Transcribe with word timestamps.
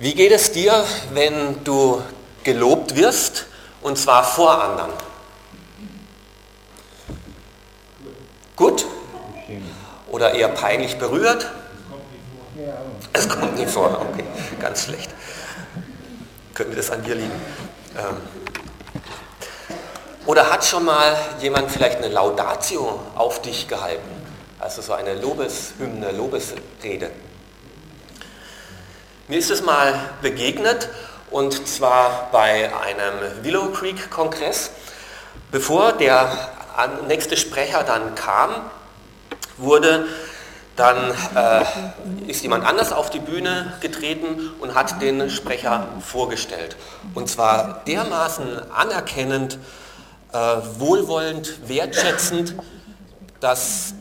Wie 0.00 0.14
geht 0.14 0.30
es 0.30 0.52
dir, 0.52 0.84
wenn 1.12 1.64
du 1.64 2.00
gelobt 2.44 2.94
wirst 2.94 3.46
und 3.82 3.98
zwar 3.98 4.22
vor 4.22 4.62
anderen? 4.62 4.92
Gut? 8.54 8.86
Oder 10.08 10.34
eher 10.34 10.48
peinlich 10.48 10.98
berührt? 10.98 11.50
Es 13.12 13.28
kommt 13.28 13.56
nie 13.56 13.66
vor, 13.66 14.00
okay, 14.12 14.24
ganz 14.60 14.84
schlecht. 14.84 15.10
Könnte 16.54 16.76
das 16.76 16.90
an 16.90 17.02
dir 17.02 17.16
liegen? 17.16 17.40
Ähm. 17.96 18.16
Oder 20.26 20.48
hat 20.48 20.64
schon 20.64 20.84
mal 20.84 21.16
jemand 21.40 21.72
vielleicht 21.72 21.98
eine 21.98 22.08
Laudatio 22.08 23.00
auf 23.16 23.42
dich 23.42 23.66
gehalten? 23.66 24.08
Also 24.60 24.80
so 24.80 24.92
eine 24.92 25.14
Lobeshymne, 25.14 26.12
Lobesrede. 26.12 27.10
Mir 29.30 29.40
ist 29.40 29.50
es 29.50 29.62
mal 29.62 29.92
begegnet 30.22 30.88
und 31.30 31.68
zwar 31.68 32.30
bei 32.32 32.74
einem 32.74 33.44
Willow 33.44 33.68
Creek 33.72 34.08
Kongress. 34.08 34.70
Bevor 35.50 35.92
der 35.92 36.30
nächste 37.06 37.36
Sprecher 37.36 37.82
dann 37.82 38.14
kam, 38.14 38.70
wurde 39.58 40.06
dann 40.76 41.14
äh, 41.34 41.64
ist 42.26 42.42
jemand 42.42 42.64
anders 42.64 42.90
auf 42.90 43.10
die 43.10 43.18
Bühne 43.18 43.74
getreten 43.82 44.50
und 44.60 44.74
hat 44.74 45.02
den 45.02 45.28
Sprecher 45.28 45.88
vorgestellt. 46.00 46.76
Und 47.12 47.28
zwar 47.28 47.82
dermaßen 47.86 48.72
anerkennend, 48.72 49.58
äh, 50.32 50.38
wohlwollend, 50.78 51.68
wertschätzend, 51.68 52.54
dass 53.40 53.92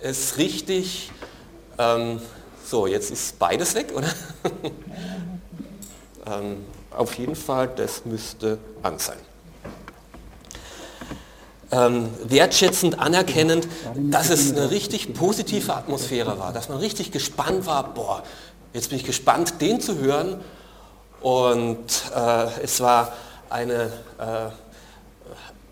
es 0.00 0.38
richtig 0.38 1.12
ähm, 1.76 2.22
so, 2.66 2.86
jetzt 2.86 3.10
ist 3.10 3.38
beides 3.38 3.74
weg, 3.74 3.92
oder? 3.94 4.08
ähm, 6.26 6.64
auf 6.90 7.16
jeden 7.16 7.36
Fall, 7.36 7.68
das 7.68 8.04
müsste 8.04 8.58
an 8.82 8.98
sein. 8.98 9.18
Ähm, 11.70 12.08
wertschätzend, 12.24 12.98
anerkennend, 12.98 13.68
dass 13.96 14.30
es 14.30 14.52
eine 14.52 14.70
richtig 14.70 15.14
positive 15.14 15.74
Atmosphäre 15.74 16.38
war, 16.38 16.52
dass 16.52 16.68
man 16.68 16.78
richtig 16.78 17.12
gespannt 17.12 17.66
war, 17.66 17.92
boah, 17.94 18.22
jetzt 18.72 18.90
bin 18.90 18.98
ich 18.98 19.04
gespannt, 19.04 19.60
den 19.60 19.80
zu 19.80 19.98
hören. 19.98 20.40
Und 21.20 21.86
äh, 22.14 22.46
es 22.62 22.80
war 22.80 23.12
eine 23.48 23.92
äh, 24.18 24.65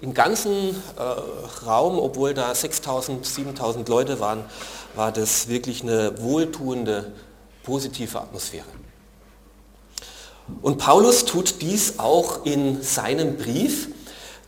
im 0.05 0.12
ganzen 0.12 0.77
äh, 0.98 1.64
Raum, 1.66 1.98
obwohl 1.98 2.34
da 2.34 2.55
6000, 2.55 3.24
7000 3.24 3.88
Leute 3.88 4.20
waren, 4.20 4.44
war 4.94 5.10
das 5.10 5.48
wirklich 5.48 5.83
eine 5.83 6.20
wohltuende, 6.20 7.12
positive 7.62 8.20
Atmosphäre. 8.20 8.66
Und 10.60 10.77
Paulus 10.77 11.25
tut 11.25 11.62
dies 11.62 11.98
auch 11.98 12.44
in 12.44 12.82
seinem 12.82 13.38
Brief, 13.38 13.88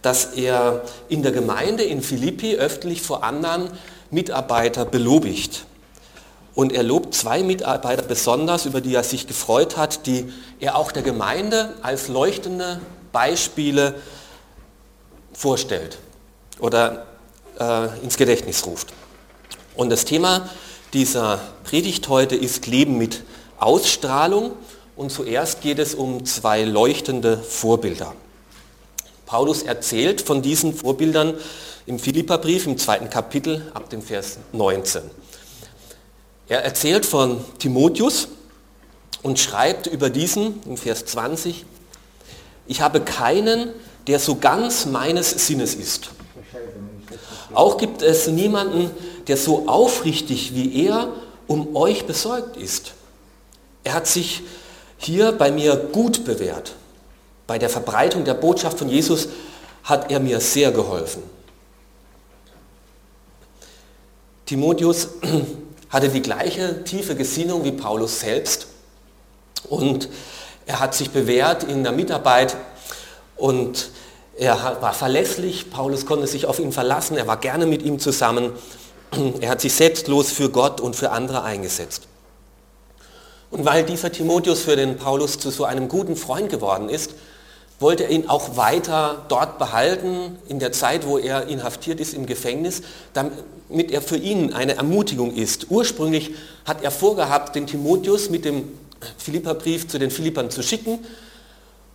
dass 0.03 0.27
er 0.35 0.83
in 1.09 1.23
der 1.23 1.33
Gemeinde 1.33 1.85
in 1.85 2.03
Philippi 2.03 2.57
öffentlich 2.57 3.01
vor 3.01 3.25
anderen 3.25 3.71
Mitarbeiter 4.11 4.85
belobigt. 4.85 5.65
Und 6.55 6.75
er 6.75 6.83
lobt 6.83 7.15
zwei 7.15 7.43
Mitarbeiter 7.43 8.03
besonders, 8.03 8.67
über 8.67 8.83
die 8.83 8.95
er 8.95 9.05
sich 9.05 9.27
gefreut 9.27 9.79
hat, 9.79 10.07
die 10.07 10.31
er 10.61 10.77
auch 10.77 10.93
der 10.93 11.03
Gemeinde 11.03 11.73
als 11.81 12.09
leuchtende 12.09 12.83
Beispiele 13.11 13.95
vorstellt 15.37 15.99
oder 16.59 17.07
äh, 17.59 17.89
ins 18.03 18.17
Gedächtnis 18.17 18.65
ruft. 18.67 18.93
Und 19.75 19.91
das 19.91 20.05
Thema 20.05 20.49
dieser 20.93 21.41
Predigt 21.65 22.09
heute 22.09 22.37
ist 22.37 22.67
Leben 22.67 22.97
mit 22.97 23.23
Ausstrahlung. 23.59 24.53
Und 24.97 25.13
zuerst 25.13 25.61
geht 25.61 25.79
es 25.79 25.95
um 25.95 26.25
zwei 26.25 26.65
leuchtende 26.65 27.37
Vorbilder. 27.37 28.15
Paulus 29.27 29.63
erzählt 29.63 30.23
von 30.23 30.41
diesen 30.41 30.75
Vorbildern 30.75 31.35
im 31.85 31.99
Philipperbrief 31.99 32.67
im 32.67 32.79
zweiten 32.79 33.11
Kapitel 33.11 33.71
ab 33.75 33.91
dem 33.91 34.01
Vers 34.01 34.39
19. 34.53 35.03
Er 36.49 36.65
erzählt 36.65 37.05
von 37.05 37.45
Timotheus 37.59 38.29
und 39.23 39.39
schreibt 39.39 39.87
über 39.87 40.09
diesen 40.09 40.63
im 40.65 40.77
Vers 40.77 41.05
20, 41.05 41.67
ich 42.69 42.81
habe 42.81 43.01
keinen, 43.01 43.71
der 44.07 44.19
so 44.19 44.37
ganz 44.37 44.87
meines 44.87 45.31
Sinnes 45.47 45.75
ist. 45.75 46.11
Auch 47.53 47.77
gibt 47.77 48.03
es 48.03 48.27
niemanden, 48.29 48.91
der 49.27 49.37
so 49.37 49.69
aufrichtig 49.69 50.55
wie 50.55 50.87
er 50.87 51.09
um 51.47 51.75
euch 51.77 52.07
besorgt 52.07 52.57
ist. 52.57 52.93
Er 53.85 53.95
hat 53.95 54.07
sich 54.07 54.43
hier 54.99 55.33
bei 55.33 55.51
mir 55.51 55.77
gut 55.77 56.25
bewährt. 56.25 56.75
Bei 57.47 57.59
der 57.59 57.71
Verbreitung 57.71 58.25
der 58.25 58.35
Botschaft 58.35 58.79
von 58.79 58.89
Jesus 58.89 59.29
hat 59.85 60.11
er 60.11 60.21
mir 60.21 60.41
sehr 60.41 60.73
geholfen. 60.73 61.23
Timotheus 64.45 65.09
hatte 65.91 66.09
die 66.09 66.23
gleiche 66.23 66.85
tiefe 66.85 67.15
Gesinnung 67.15 67.65
wie 67.65 67.73
Paulus 67.73 68.21
selbst 68.21 68.67
und 69.69 70.09
er 70.67 70.81
hat 70.81 70.95
sich 70.95 71.11
bewährt 71.11 71.65
in 71.65 71.85
der 71.85 71.93
Mitarbeit 71.93 72.57
und 73.37 73.91
er 74.39 74.79
war 74.81 74.93
verlässlich, 74.93 75.71
Paulus 75.71 76.05
konnte 76.05 76.27
sich 76.27 76.47
auf 76.47 76.59
ihn 76.59 76.73
verlassen, 76.73 77.17
er 77.17 77.27
war 77.27 77.39
gerne 77.39 77.67
mit 77.67 77.83
ihm 77.83 77.99
zusammen, 77.99 78.53
er 79.41 79.51
hat 79.51 79.61
sich 79.61 79.73
selbstlos 79.73 80.31
für 80.31 80.51
Gott 80.51 80.81
und 80.81 80.95
für 80.95 81.11
andere 81.11 81.43
eingesetzt. 81.43 82.03
Und 83.51 83.65
weil 83.65 83.85
dieser 83.85 84.13
Timotheus 84.13 84.63
für 84.63 84.77
den 84.77 84.97
Paulus 84.97 85.39
zu 85.39 85.51
so 85.51 85.65
einem 85.65 85.89
guten 85.89 86.17
Freund 86.17 86.51
geworden 86.51 86.89
ist, 86.89 87.13
wollte 87.79 88.05
er 88.05 88.11
ihn 88.11 88.29
auch 88.29 88.57
weiter 88.57 89.25
dort 89.29 89.59
behalten, 89.59 90.39
in 90.49 90.59
der 90.59 90.73
Zeit, 90.73 91.07
wo 91.07 91.19
er 91.19 91.47
inhaftiert 91.47 92.01
ist 92.01 92.15
im 92.15 92.27
Gefängnis, 92.27 92.83
damit 93.13 93.91
er 93.91 94.01
für 94.01 94.17
ihn 94.17 94.53
eine 94.53 94.77
Ermutigung 94.77 95.35
ist. 95.35 95.67
Ursprünglich 95.71 96.35
hat 96.65 96.83
er 96.83 96.91
vorgehabt, 96.91 97.55
den 97.55 97.67
Timotheus 97.67 98.31
mit 98.31 98.45
dem 98.45 98.73
Philipperbrief 99.19 99.89
zu 99.89 99.99
den 99.99 100.11
Philippern 100.11 100.51
zu 100.51 100.63
schicken, 100.63 101.01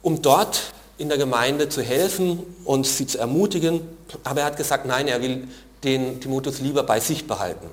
um 0.04 0.22
dort 0.22 0.72
in 1.02 1.10
der 1.10 1.18
Gemeinde 1.18 1.68
zu 1.68 1.82
helfen 1.82 2.40
und 2.64 2.86
sie 2.86 3.08
zu 3.08 3.18
ermutigen. 3.18 3.82
Aber 4.24 4.42
er 4.42 4.46
hat 4.46 4.58
gesagt, 4.58 4.86
nein, 4.86 5.08
er 5.08 5.22
will 5.22 5.48
den 5.84 6.22
Timotheus 6.22 6.60
lieber 6.60 6.84
bei 6.84 7.00
sich 7.00 7.28
behalten. 7.28 7.68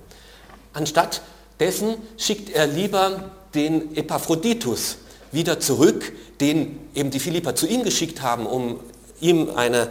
Anstatt 0.73 1.21
dessen 1.61 1.97
schickt 2.17 2.51
er 2.51 2.67
lieber 2.67 3.31
den 3.55 3.95
Epaphroditus 3.97 4.97
wieder 5.31 5.61
zurück, 5.61 6.13
den 6.41 6.79
eben 6.95 7.11
die 7.11 7.21
Philipper 7.21 7.55
zu 7.55 7.67
ihm 7.67 7.83
geschickt 7.85 8.23
haben, 8.23 8.47
um 8.47 8.81
ihm 9.21 9.51
eine 9.55 9.91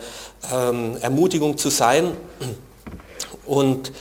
ähm, 0.52 0.98
Ermutigung 1.02 1.58
zu 1.58 1.70
sein. 1.70 2.14
Und 3.46 3.92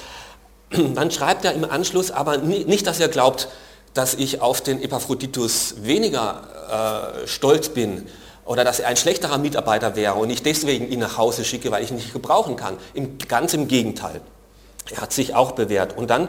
dann 0.70 1.10
schreibt 1.10 1.44
er 1.44 1.52
im 1.52 1.64
Anschluss 1.64 2.10
aber 2.10 2.38
nicht, 2.38 2.86
dass 2.86 3.00
er 3.00 3.08
glaubt, 3.08 3.48
dass 3.92 4.14
ich 4.14 4.40
auf 4.40 4.60
den 4.60 4.82
Epaphroditus 4.82 5.76
weniger 5.82 7.22
äh, 7.24 7.26
stolz 7.26 7.68
bin, 7.70 8.06
oder 8.46 8.64
dass 8.64 8.78
er 8.78 8.88
ein 8.88 8.96
schlechterer 8.96 9.38
Mitarbeiter 9.38 9.96
wäre 9.96 10.14
und 10.14 10.30
ich 10.30 10.42
deswegen 10.42 10.88
ihn 10.88 11.00
nach 11.00 11.18
Hause 11.18 11.44
schicke, 11.44 11.70
weil 11.72 11.82
ich 11.82 11.90
ihn 11.90 11.96
nicht 11.96 12.12
gebrauchen 12.12 12.56
kann. 12.56 12.76
Im, 12.94 13.18
ganz 13.18 13.52
im 13.54 13.68
Gegenteil. 13.68 14.20
Er 14.90 15.02
hat 15.02 15.12
sich 15.12 15.34
auch 15.34 15.52
bewährt. 15.52 15.96
Und 15.96 16.10
dann 16.10 16.28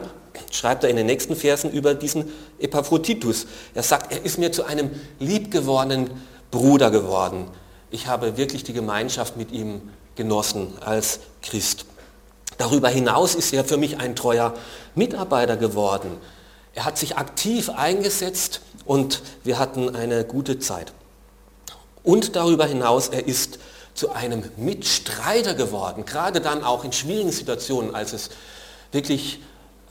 schreibt 0.50 0.82
er 0.82 0.90
in 0.90 0.96
den 0.96 1.06
nächsten 1.06 1.36
Versen 1.36 1.70
über 1.70 1.94
diesen 1.94 2.32
Epaphroditus. 2.58 3.46
Er 3.72 3.84
sagt, 3.84 4.12
er 4.12 4.24
ist 4.24 4.36
mir 4.38 4.50
zu 4.50 4.64
einem 4.64 4.90
liebgewordenen 5.20 6.10
Bruder 6.50 6.90
geworden. 6.90 7.46
Ich 7.90 8.08
habe 8.08 8.36
wirklich 8.36 8.64
die 8.64 8.72
Gemeinschaft 8.72 9.36
mit 9.36 9.52
ihm 9.52 9.82
genossen 10.16 10.76
als 10.84 11.20
Christ. 11.42 11.86
Darüber 12.58 12.88
hinaus 12.88 13.36
ist 13.36 13.52
er 13.52 13.64
für 13.64 13.76
mich 13.76 13.98
ein 13.98 14.16
treuer 14.16 14.54
Mitarbeiter 14.96 15.56
geworden. 15.56 16.16
Er 16.74 16.84
hat 16.84 16.98
sich 16.98 17.16
aktiv 17.16 17.70
eingesetzt 17.70 18.60
und 18.84 19.22
wir 19.44 19.60
hatten 19.60 19.94
eine 19.94 20.24
gute 20.24 20.58
Zeit. 20.58 20.92
Und 22.02 22.36
darüber 22.36 22.66
hinaus, 22.66 23.08
er 23.08 23.26
ist 23.26 23.58
zu 23.94 24.12
einem 24.12 24.44
Mitstreiter 24.56 25.54
geworden, 25.54 26.04
gerade 26.04 26.40
dann 26.40 26.62
auch 26.62 26.84
in 26.84 26.92
schwierigen 26.92 27.32
Situationen, 27.32 27.94
als 27.94 28.12
es 28.12 28.30
wirklich 28.92 29.40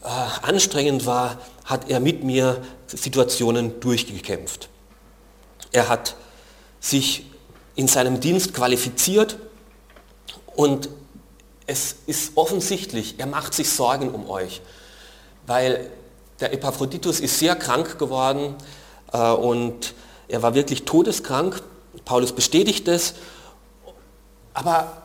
äh, 0.04 0.08
anstrengend 0.42 1.06
war, 1.06 1.38
hat 1.66 1.90
er 1.90 2.00
mit 2.00 2.24
mir 2.24 2.62
Situationen 2.88 3.80
durchgekämpft. 3.82 4.70
Er 5.72 5.90
hat 5.90 6.16
sich 6.80 7.26
in 7.76 7.88
seinem 7.88 8.20
Dienst 8.20 8.54
qualifiziert 8.54 9.38
und 10.56 10.90
es 11.66 11.98
ist 12.06 12.32
offensichtlich, 12.36 13.16
er 13.20 13.28
macht 13.28 13.54
sich 13.54 13.70
Sorgen 13.70 14.12
um 14.12 14.30
euch, 14.30 14.62
weil 15.46 15.92
der 16.40 16.54
Epaphroditus 16.54 17.20
ist 17.20 17.40
sehr 17.40 17.56
krank 17.56 18.00
geworden 18.00 18.56
äh, 19.12 19.32
und 19.32 19.94
er 20.30 20.42
war 20.42 20.56
wirklich 20.56 20.86
todeskrank 20.86 21.62
Paulus 22.08 22.32
bestätigt 22.32 22.88
es, 22.88 23.16
aber 24.54 25.04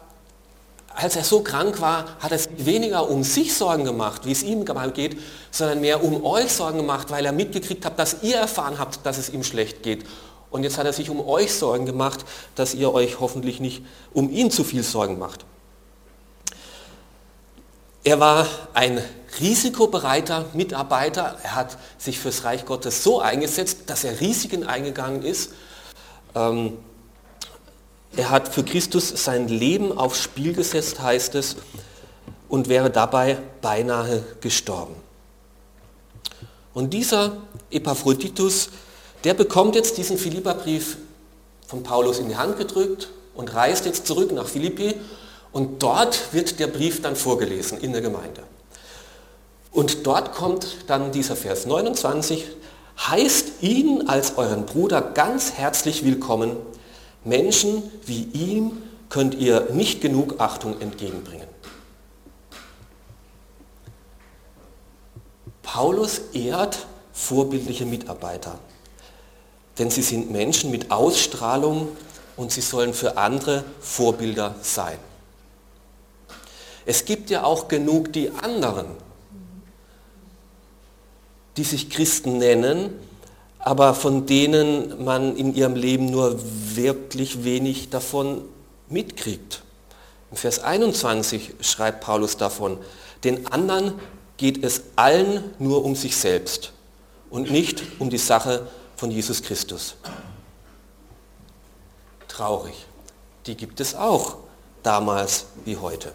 als 0.94 1.16
er 1.16 1.24
so 1.24 1.40
krank 1.40 1.80
war, 1.80 2.16
hat 2.20 2.30
er 2.30 2.38
sich 2.38 2.64
weniger 2.64 3.10
um 3.10 3.24
sich 3.24 3.54
Sorgen 3.54 3.84
gemacht, 3.84 4.24
wie 4.24 4.30
es 4.30 4.44
ihm 4.44 4.64
geht, 4.94 5.18
sondern 5.50 5.80
mehr 5.80 6.04
um 6.04 6.24
euch 6.24 6.52
Sorgen 6.52 6.78
gemacht, 6.78 7.10
weil 7.10 7.26
er 7.26 7.32
mitgekriegt 7.32 7.84
hat, 7.84 7.98
dass 7.98 8.22
ihr 8.22 8.36
erfahren 8.36 8.78
habt, 8.78 9.04
dass 9.04 9.18
es 9.18 9.30
ihm 9.30 9.42
schlecht 9.42 9.82
geht. 9.82 10.06
Und 10.50 10.62
jetzt 10.62 10.78
hat 10.78 10.86
er 10.86 10.92
sich 10.92 11.10
um 11.10 11.26
euch 11.26 11.52
Sorgen 11.52 11.86
gemacht, 11.86 12.20
dass 12.54 12.72
ihr 12.72 12.94
euch 12.94 13.18
hoffentlich 13.18 13.58
nicht 13.58 13.82
um 14.12 14.30
ihn 14.30 14.52
zu 14.52 14.62
viel 14.62 14.84
Sorgen 14.84 15.18
macht. 15.18 15.44
Er 18.04 18.20
war 18.20 18.46
ein 18.74 19.02
risikobereiter 19.40 20.44
Mitarbeiter. 20.52 21.36
Er 21.42 21.56
hat 21.56 21.78
sich 21.98 22.18
fürs 22.20 22.44
Reich 22.44 22.64
Gottes 22.64 23.02
so 23.02 23.20
eingesetzt, 23.20 23.78
dass 23.86 24.04
er 24.04 24.20
Risiken 24.20 24.64
eingegangen 24.64 25.22
ist. 25.22 25.52
Ähm, 26.34 26.78
er 28.16 28.30
hat 28.30 28.48
für 28.48 28.62
Christus 28.62 29.08
sein 29.24 29.48
Leben 29.48 29.96
aufs 29.96 30.20
Spiel 30.20 30.52
gesetzt, 30.52 31.00
heißt 31.00 31.34
es, 31.34 31.56
und 32.48 32.68
wäre 32.68 32.90
dabei 32.90 33.38
beinahe 33.62 34.22
gestorben. 34.40 34.94
Und 36.74 36.92
dieser 36.92 37.38
Epaphroditus, 37.70 38.68
der 39.24 39.34
bekommt 39.34 39.74
jetzt 39.74 39.96
diesen 39.96 40.18
Philipperbrief 40.18 40.98
von 41.66 41.82
Paulus 41.82 42.18
in 42.18 42.28
die 42.28 42.36
Hand 42.36 42.58
gedrückt 42.58 43.08
und 43.34 43.54
reist 43.54 43.86
jetzt 43.86 44.06
zurück 44.06 44.32
nach 44.32 44.46
Philippi 44.46 44.94
und 45.52 45.82
dort 45.82 46.32
wird 46.32 46.58
der 46.58 46.66
Brief 46.66 47.00
dann 47.02 47.16
vorgelesen 47.16 47.78
in 47.78 47.92
der 47.92 48.02
Gemeinde. 48.02 48.42
Und 49.70 50.06
dort 50.06 50.34
kommt 50.34 50.66
dann 50.86 51.12
dieser 51.12 51.36
Vers 51.36 51.64
29, 51.64 52.44
heißt 52.98 53.62
ihn 53.62 54.08
als 54.08 54.36
euren 54.36 54.66
Bruder 54.66 55.00
ganz 55.00 55.52
herzlich 55.52 56.04
willkommen 56.04 56.56
Menschen 57.24 57.82
wie 58.06 58.24
ihm 58.32 58.82
könnt 59.08 59.34
ihr 59.34 59.68
nicht 59.72 60.00
genug 60.00 60.40
Achtung 60.40 60.80
entgegenbringen. 60.80 61.46
Paulus 65.62 66.20
ehrt 66.32 66.86
vorbildliche 67.12 67.86
Mitarbeiter, 67.86 68.58
denn 69.78 69.90
sie 69.90 70.02
sind 70.02 70.30
Menschen 70.30 70.70
mit 70.70 70.90
Ausstrahlung 70.90 71.88
und 72.36 72.52
sie 72.52 72.60
sollen 72.60 72.94
für 72.94 73.16
andere 73.16 73.64
Vorbilder 73.80 74.54
sein. 74.62 74.98
Es 76.84 77.04
gibt 77.04 77.30
ja 77.30 77.44
auch 77.44 77.68
genug 77.68 78.12
die 78.12 78.30
anderen, 78.30 78.86
die 81.56 81.64
sich 81.64 81.90
Christen 81.90 82.38
nennen, 82.38 82.98
aber 83.62 83.94
von 83.94 84.26
denen 84.26 85.04
man 85.04 85.36
in 85.36 85.54
ihrem 85.54 85.76
Leben 85.76 86.06
nur 86.06 86.38
wirklich 86.74 87.44
wenig 87.44 87.90
davon 87.90 88.42
mitkriegt. 88.88 89.62
In 90.32 90.36
Vers 90.36 90.58
21 90.58 91.54
schreibt 91.60 92.00
Paulus 92.00 92.36
davon, 92.36 92.78
den 93.22 93.46
anderen 93.52 93.94
geht 94.36 94.64
es 94.64 94.82
allen 94.96 95.44
nur 95.60 95.84
um 95.84 95.94
sich 95.94 96.16
selbst 96.16 96.72
und 97.30 97.52
nicht 97.52 97.84
um 98.00 98.10
die 98.10 98.18
Sache 98.18 98.66
von 98.96 99.12
Jesus 99.12 99.42
Christus. 99.42 99.94
Traurig. 102.26 102.74
Die 103.46 103.56
gibt 103.56 103.80
es 103.80 103.94
auch, 103.94 104.38
damals 104.82 105.46
wie 105.64 105.76
heute. 105.76 106.12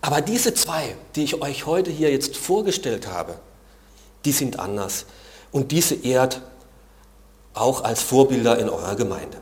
Aber 0.00 0.20
diese 0.20 0.54
zwei, 0.54 0.96
die 1.16 1.24
ich 1.24 1.42
euch 1.42 1.66
heute 1.66 1.90
hier 1.90 2.12
jetzt 2.12 2.36
vorgestellt 2.36 3.08
habe, 3.08 3.38
die 4.24 4.32
sind 4.32 4.60
anders 4.60 5.06
und 5.56 5.72
diese 5.72 5.94
ehrt 5.94 6.42
auch 7.54 7.82
als 7.82 8.02
Vorbilder 8.02 8.58
in 8.58 8.68
eurer 8.68 8.94
Gemeinde. 8.94 9.38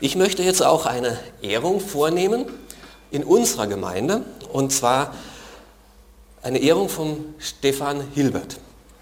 Ich 0.00 0.16
möchte 0.16 0.42
jetzt 0.42 0.62
auch 0.62 0.86
eine 0.86 1.18
Ehrung 1.42 1.80
vornehmen 1.80 2.46
in 3.10 3.22
unserer 3.22 3.66
Gemeinde 3.66 4.24
und 4.50 4.72
zwar 4.72 5.14
eine 6.40 6.60
Ehrung 6.60 6.88
von 6.88 7.34
Stefan 7.38 8.00
Hilbert. 8.14 8.56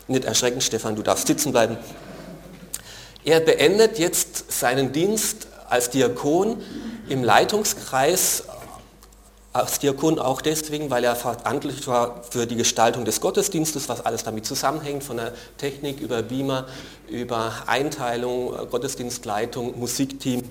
Nicht 0.08 0.24
erschrecken, 0.24 0.60
Stefan, 0.60 0.96
du 0.96 1.02
darfst 1.02 1.28
sitzen 1.28 1.52
bleiben. 1.52 1.78
Er 3.24 3.38
beendet 3.38 4.00
jetzt 4.00 4.50
seinen 4.50 4.90
Dienst 4.90 5.46
als 5.68 5.90
Diakon 5.90 6.60
im 7.08 7.22
Leitungskreis 7.22 8.47
als 9.52 9.78
Diakon 9.78 10.18
auch 10.18 10.42
deswegen, 10.42 10.90
weil 10.90 11.04
er 11.04 11.16
verantwortlich 11.16 11.86
war 11.86 12.22
für 12.30 12.46
die 12.46 12.56
Gestaltung 12.56 13.04
des 13.04 13.20
Gottesdienstes, 13.20 13.88
was 13.88 14.04
alles 14.04 14.24
damit 14.24 14.46
zusammenhängt, 14.46 15.02
von 15.02 15.16
der 15.16 15.32
Technik 15.56 16.00
über 16.00 16.22
Beamer, 16.22 16.66
über 17.08 17.52
Einteilung, 17.66 18.54
äh, 18.54 18.66
Gottesdienstleitung, 18.66 19.78
Musikteam, 19.78 20.42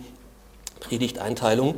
Predigteinteilung. 0.80 1.76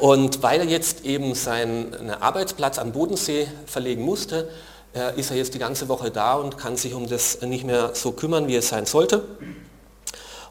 Und 0.00 0.42
weil 0.42 0.60
er 0.60 0.66
jetzt 0.66 1.04
eben 1.04 1.34
seinen 1.34 2.10
Arbeitsplatz 2.10 2.78
am 2.78 2.92
Bodensee 2.92 3.46
verlegen 3.66 4.02
musste, 4.02 4.48
äh, 4.94 5.18
ist 5.18 5.30
er 5.30 5.36
jetzt 5.36 5.54
die 5.54 5.58
ganze 5.58 5.88
Woche 5.88 6.10
da 6.10 6.34
und 6.34 6.58
kann 6.58 6.76
sich 6.76 6.94
um 6.94 7.08
das 7.08 7.40
nicht 7.42 7.64
mehr 7.64 7.90
so 7.94 8.12
kümmern, 8.12 8.48
wie 8.48 8.56
es 8.56 8.68
sein 8.68 8.86
sollte. 8.86 9.22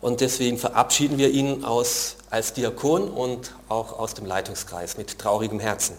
Und 0.02 0.22
deswegen 0.22 0.58
verabschieden 0.58 1.18
wir 1.18 1.30
ihn 1.30 1.66
aus, 1.66 2.16
als 2.30 2.54
Diakon 2.54 3.10
und 3.10 3.54
auch 3.70 3.98
aus 3.98 4.14
dem 4.14 4.26
Leitungskreis 4.26 4.98
mit 4.98 5.18
traurigem 5.18 5.60
Herzen. 5.60 5.98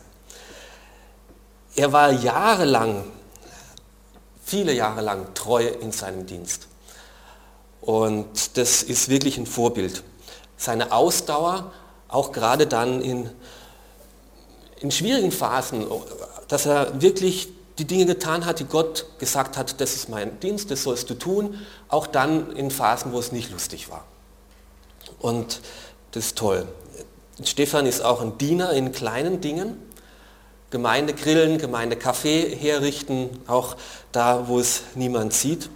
Er 1.76 1.92
war 1.92 2.12
jahrelang, 2.12 3.04
viele 4.44 4.72
Jahre 4.72 5.00
lang 5.00 5.34
treu 5.34 5.66
in 5.66 5.92
seinem 5.92 6.26
Dienst. 6.26 6.68
Und 7.80 8.56
das 8.56 8.82
ist 8.82 9.08
wirklich 9.08 9.38
ein 9.38 9.46
Vorbild. 9.46 10.02
Seine 10.56 10.92
Ausdauer, 10.92 11.72
auch 12.08 12.32
gerade 12.32 12.66
dann 12.66 13.00
in, 13.00 13.30
in 14.80 14.90
schwierigen 14.90 15.32
Phasen, 15.32 15.86
dass 16.48 16.66
er 16.66 17.00
wirklich 17.00 17.48
die 17.78 17.86
Dinge 17.86 18.04
getan 18.04 18.44
hat, 18.44 18.58
die 18.58 18.64
Gott 18.64 19.06
gesagt 19.18 19.56
hat, 19.56 19.80
das 19.80 19.94
ist 19.94 20.08
mein 20.08 20.38
Dienst, 20.40 20.70
das 20.70 20.82
sollst 20.82 21.08
du 21.08 21.14
tun, 21.14 21.58
auch 21.88 22.06
dann 22.06 22.54
in 22.54 22.70
Phasen, 22.70 23.12
wo 23.12 23.18
es 23.18 23.32
nicht 23.32 23.50
lustig 23.50 23.88
war. 23.88 24.04
Und 25.18 25.60
das 26.12 26.26
ist 26.26 26.38
toll. 26.38 26.66
Stefan 27.42 27.86
ist 27.86 28.02
auch 28.02 28.20
ein 28.20 28.38
Diener 28.38 28.72
in 28.72 28.92
kleinen 28.92 29.40
Dingen. 29.40 29.76
Gemeindegrillen, 30.70 31.58
Gemeindekaffee 31.58 32.54
herrichten, 32.54 33.28
auch 33.48 33.76
da, 34.12 34.46
wo 34.46 34.60
es 34.60 34.82
niemand 34.94 35.32
sieht. 35.32 35.68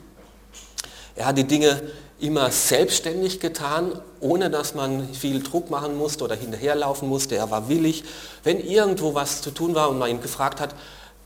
Er 1.16 1.26
hat 1.26 1.38
die 1.38 1.44
Dinge 1.44 1.82
immer 2.20 2.50
selbstständig 2.50 3.40
getan, 3.40 4.00
ohne 4.20 4.50
dass 4.50 4.74
man 4.74 5.12
viel 5.12 5.42
Druck 5.42 5.68
machen 5.70 5.96
musste 5.96 6.24
oder 6.24 6.36
hinterherlaufen 6.36 7.08
musste. 7.08 7.36
Er 7.36 7.50
war 7.50 7.68
willig. 7.68 8.04
Wenn 8.44 8.60
irgendwo 8.60 9.14
was 9.14 9.42
zu 9.42 9.50
tun 9.50 9.74
war 9.74 9.90
und 9.90 9.98
man 9.98 10.10
ihn 10.10 10.22
gefragt 10.22 10.60
hat, 10.60 10.74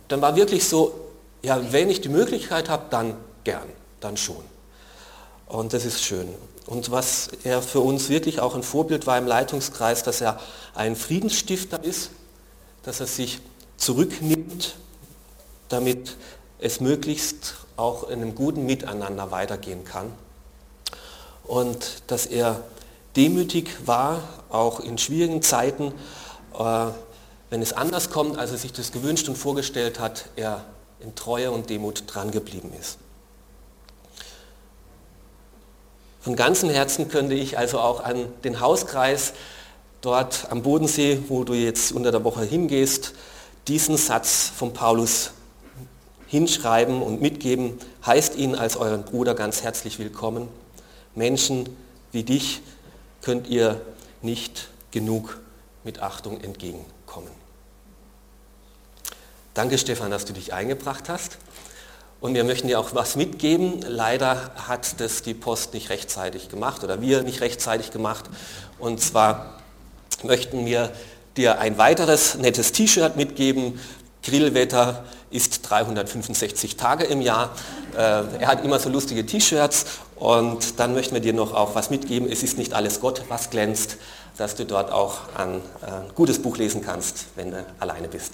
dann 0.08 0.22
war 0.22 0.34
wirklich 0.34 0.66
so, 0.66 0.94
ja, 1.42 1.60
wenn 1.70 1.90
ich 1.90 2.00
die 2.00 2.08
Möglichkeit 2.08 2.68
habe, 2.68 2.84
dann 2.90 3.14
gern, 3.44 3.68
dann 4.00 4.16
schon. 4.16 4.42
Und 5.46 5.72
das 5.72 5.84
ist 5.84 6.02
schön. 6.02 6.28
Und 6.68 6.90
was 6.90 7.30
er 7.44 7.62
für 7.62 7.80
uns 7.80 8.10
wirklich 8.10 8.40
auch 8.40 8.54
ein 8.54 8.62
Vorbild 8.62 9.06
war 9.06 9.16
im 9.16 9.26
Leitungskreis, 9.26 10.02
dass 10.02 10.20
er 10.20 10.38
ein 10.74 10.96
Friedensstifter 10.96 11.82
ist, 11.82 12.10
dass 12.82 13.00
er 13.00 13.06
sich 13.06 13.40
zurücknimmt, 13.78 14.74
damit 15.70 16.18
es 16.58 16.80
möglichst 16.80 17.54
auch 17.78 18.10
in 18.10 18.20
einem 18.20 18.34
guten 18.34 18.66
Miteinander 18.66 19.30
weitergehen 19.30 19.86
kann. 19.86 20.12
Und 21.42 22.02
dass 22.08 22.26
er 22.26 22.62
demütig 23.16 23.70
war, 23.86 24.22
auch 24.50 24.80
in 24.80 24.98
schwierigen 24.98 25.40
Zeiten, 25.40 25.94
äh, 26.52 26.86
wenn 27.48 27.62
es 27.62 27.72
anders 27.72 28.10
kommt, 28.10 28.38
als 28.38 28.50
er 28.50 28.58
sich 28.58 28.74
das 28.74 28.92
gewünscht 28.92 29.26
und 29.30 29.38
vorgestellt 29.38 30.00
hat, 30.00 30.26
er 30.36 30.66
in 31.00 31.14
Treue 31.14 31.50
und 31.50 31.70
Demut 31.70 32.02
dran 32.06 32.30
geblieben 32.30 32.74
ist. 32.78 32.98
Von 36.20 36.36
ganzem 36.36 36.70
Herzen 36.70 37.08
könnte 37.08 37.34
ich 37.34 37.58
also 37.58 37.78
auch 37.78 38.02
an 38.04 38.26
den 38.44 38.60
Hauskreis 38.60 39.32
dort 40.00 40.48
am 40.50 40.62
Bodensee, 40.62 41.20
wo 41.28 41.44
du 41.44 41.54
jetzt 41.54 41.92
unter 41.92 42.10
der 42.10 42.24
Woche 42.24 42.42
hingehst, 42.42 43.14
diesen 43.68 43.96
Satz 43.96 44.50
von 44.54 44.72
Paulus 44.72 45.32
hinschreiben 46.26 47.02
und 47.02 47.20
mitgeben, 47.20 47.78
heißt 48.04 48.36
ihn 48.36 48.54
als 48.54 48.76
euren 48.76 49.04
Bruder 49.04 49.34
ganz 49.34 49.62
herzlich 49.62 49.98
willkommen. 49.98 50.48
Menschen 51.14 51.68
wie 52.12 52.22
dich 52.22 52.60
könnt 53.22 53.48
ihr 53.48 53.80
nicht 54.22 54.68
genug 54.90 55.38
mit 55.84 56.00
Achtung 56.00 56.40
entgegen 56.40 56.84
kommen. 57.06 57.30
Danke 59.54 59.78
Stefan, 59.78 60.10
dass 60.10 60.24
du 60.24 60.32
dich 60.32 60.52
eingebracht 60.52 61.08
hast. 61.08 61.38
Und 62.20 62.34
wir 62.34 62.42
möchten 62.44 62.66
dir 62.66 62.80
auch 62.80 62.94
was 62.94 63.14
mitgeben. 63.14 63.80
Leider 63.86 64.50
hat 64.66 65.00
das 65.00 65.22
die 65.22 65.34
Post 65.34 65.74
nicht 65.74 65.88
rechtzeitig 65.90 66.48
gemacht 66.48 66.82
oder 66.82 67.00
wir 67.00 67.22
nicht 67.22 67.40
rechtzeitig 67.40 67.92
gemacht. 67.92 68.24
Und 68.78 69.00
zwar 69.00 69.60
möchten 70.24 70.66
wir 70.66 70.90
dir 71.36 71.60
ein 71.60 71.78
weiteres 71.78 72.34
nettes 72.34 72.72
T-Shirt 72.72 73.16
mitgeben. 73.16 73.78
Grillwetter 74.24 75.04
ist 75.30 75.62
365 75.70 76.76
Tage 76.76 77.04
im 77.04 77.20
Jahr. 77.20 77.54
Äh, 77.94 77.98
er 78.40 78.46
hat 78.48 78.64
immer 78.64 78.80
so 78.80 78.88
lustige 78.88 79.24
T-Shirts 79.24 79.86
und 80.16 80.80
dann 80.80 80.94
möchten 80.94 81.14
wir 81.14 81.20
dir 81.20 81.32
noch 81.32 81.54
auch 81.54 81.76
was 81.76 81.90
mitgeben. 81.90 82.30
Es 82.30 82.42
ist 82.42 82.58
nicht 82.58 82.74
alles 82.74 83.00
Gott, 83.00 83.22
was 83.28 83.50
glänzt, 83.50 83.96
dass 84.36 84.56
du 84.56 84.64
dort 84.64 84.90
auch 84.90 85.18
ein, 85.36 85.60
ein 85.82 86.10
gutes 86.14 86.42
Buch 86.42 86.56
lesen 86.56 86.82
kannst, 86.82 87.26
wenn 87.36 87.52
du 87.52 87.64
alleine 87.78 88.08
bist. 88.08 88.32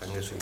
Dankeschön. 0.00 0.38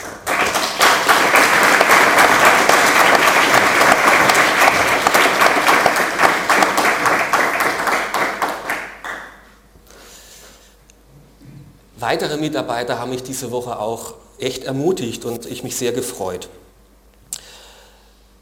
Weitere 12.08 12.38
Mitarbeiter 12.38 12.98
haben 12.98 13.10
mich 13.10 13.22
diese 13.22 13.50
Woche 13.50 13.78
auch 13.78 14.14
echt 14.38 14.64
ermutigt 14.64 15.26
und 15.26 15.44
ich 15.44 15.62
mich 15.62 15.76
sehr 15.76 15.92
gefreut. 15.92 16.48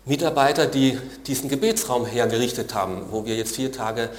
Mitarbeiter, 0.04 0.66
die 0.66 0.96
diesen 1.26 1.48
Gebetsraum 1.48 2.06
hergerichtet 2.06 2.74
haben, 2.74 3.06
wo 3.10 3.24
wir 3.24 3.34
jetzt 3.34 3.56
vier 3.56 3.72
Tage 3.72 4.10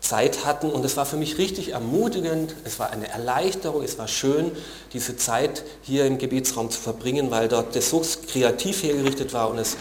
Zeit 0.00 0.44
hatten 0.44 0.70
und 0.70 0.84
es 0.84 0.96
war 0.96 1.06
für 1.06 1.16
mich 1.16 1.38
richtig 1.38 1.68
ermutigend, 1.68 2.56
es 2.64 2.80
war 2.80 2.90
eine 2.90 3.08
Erleichterung, 3.08 3.84
es 3.84 3.96
war 3.96 4.08
schön, 4.08 4.50
diese 4.92 5.16
Zeit 5.16 5.62
hier 5.82 6.04
im 6.04 6.18
Gebetsraum 6.18 6.72
zu 6.72 6.80
verbringen, 6.80 7.30
weil 7.30 7.46
dort 7.46 7.76
das 7.76 7.90
so 7.90 8.04
kreativ 8.32 8.82
hergerichtet 8.82 9.32
war 9.32 9.50
und 9.50 9.58
es 9.58 9.76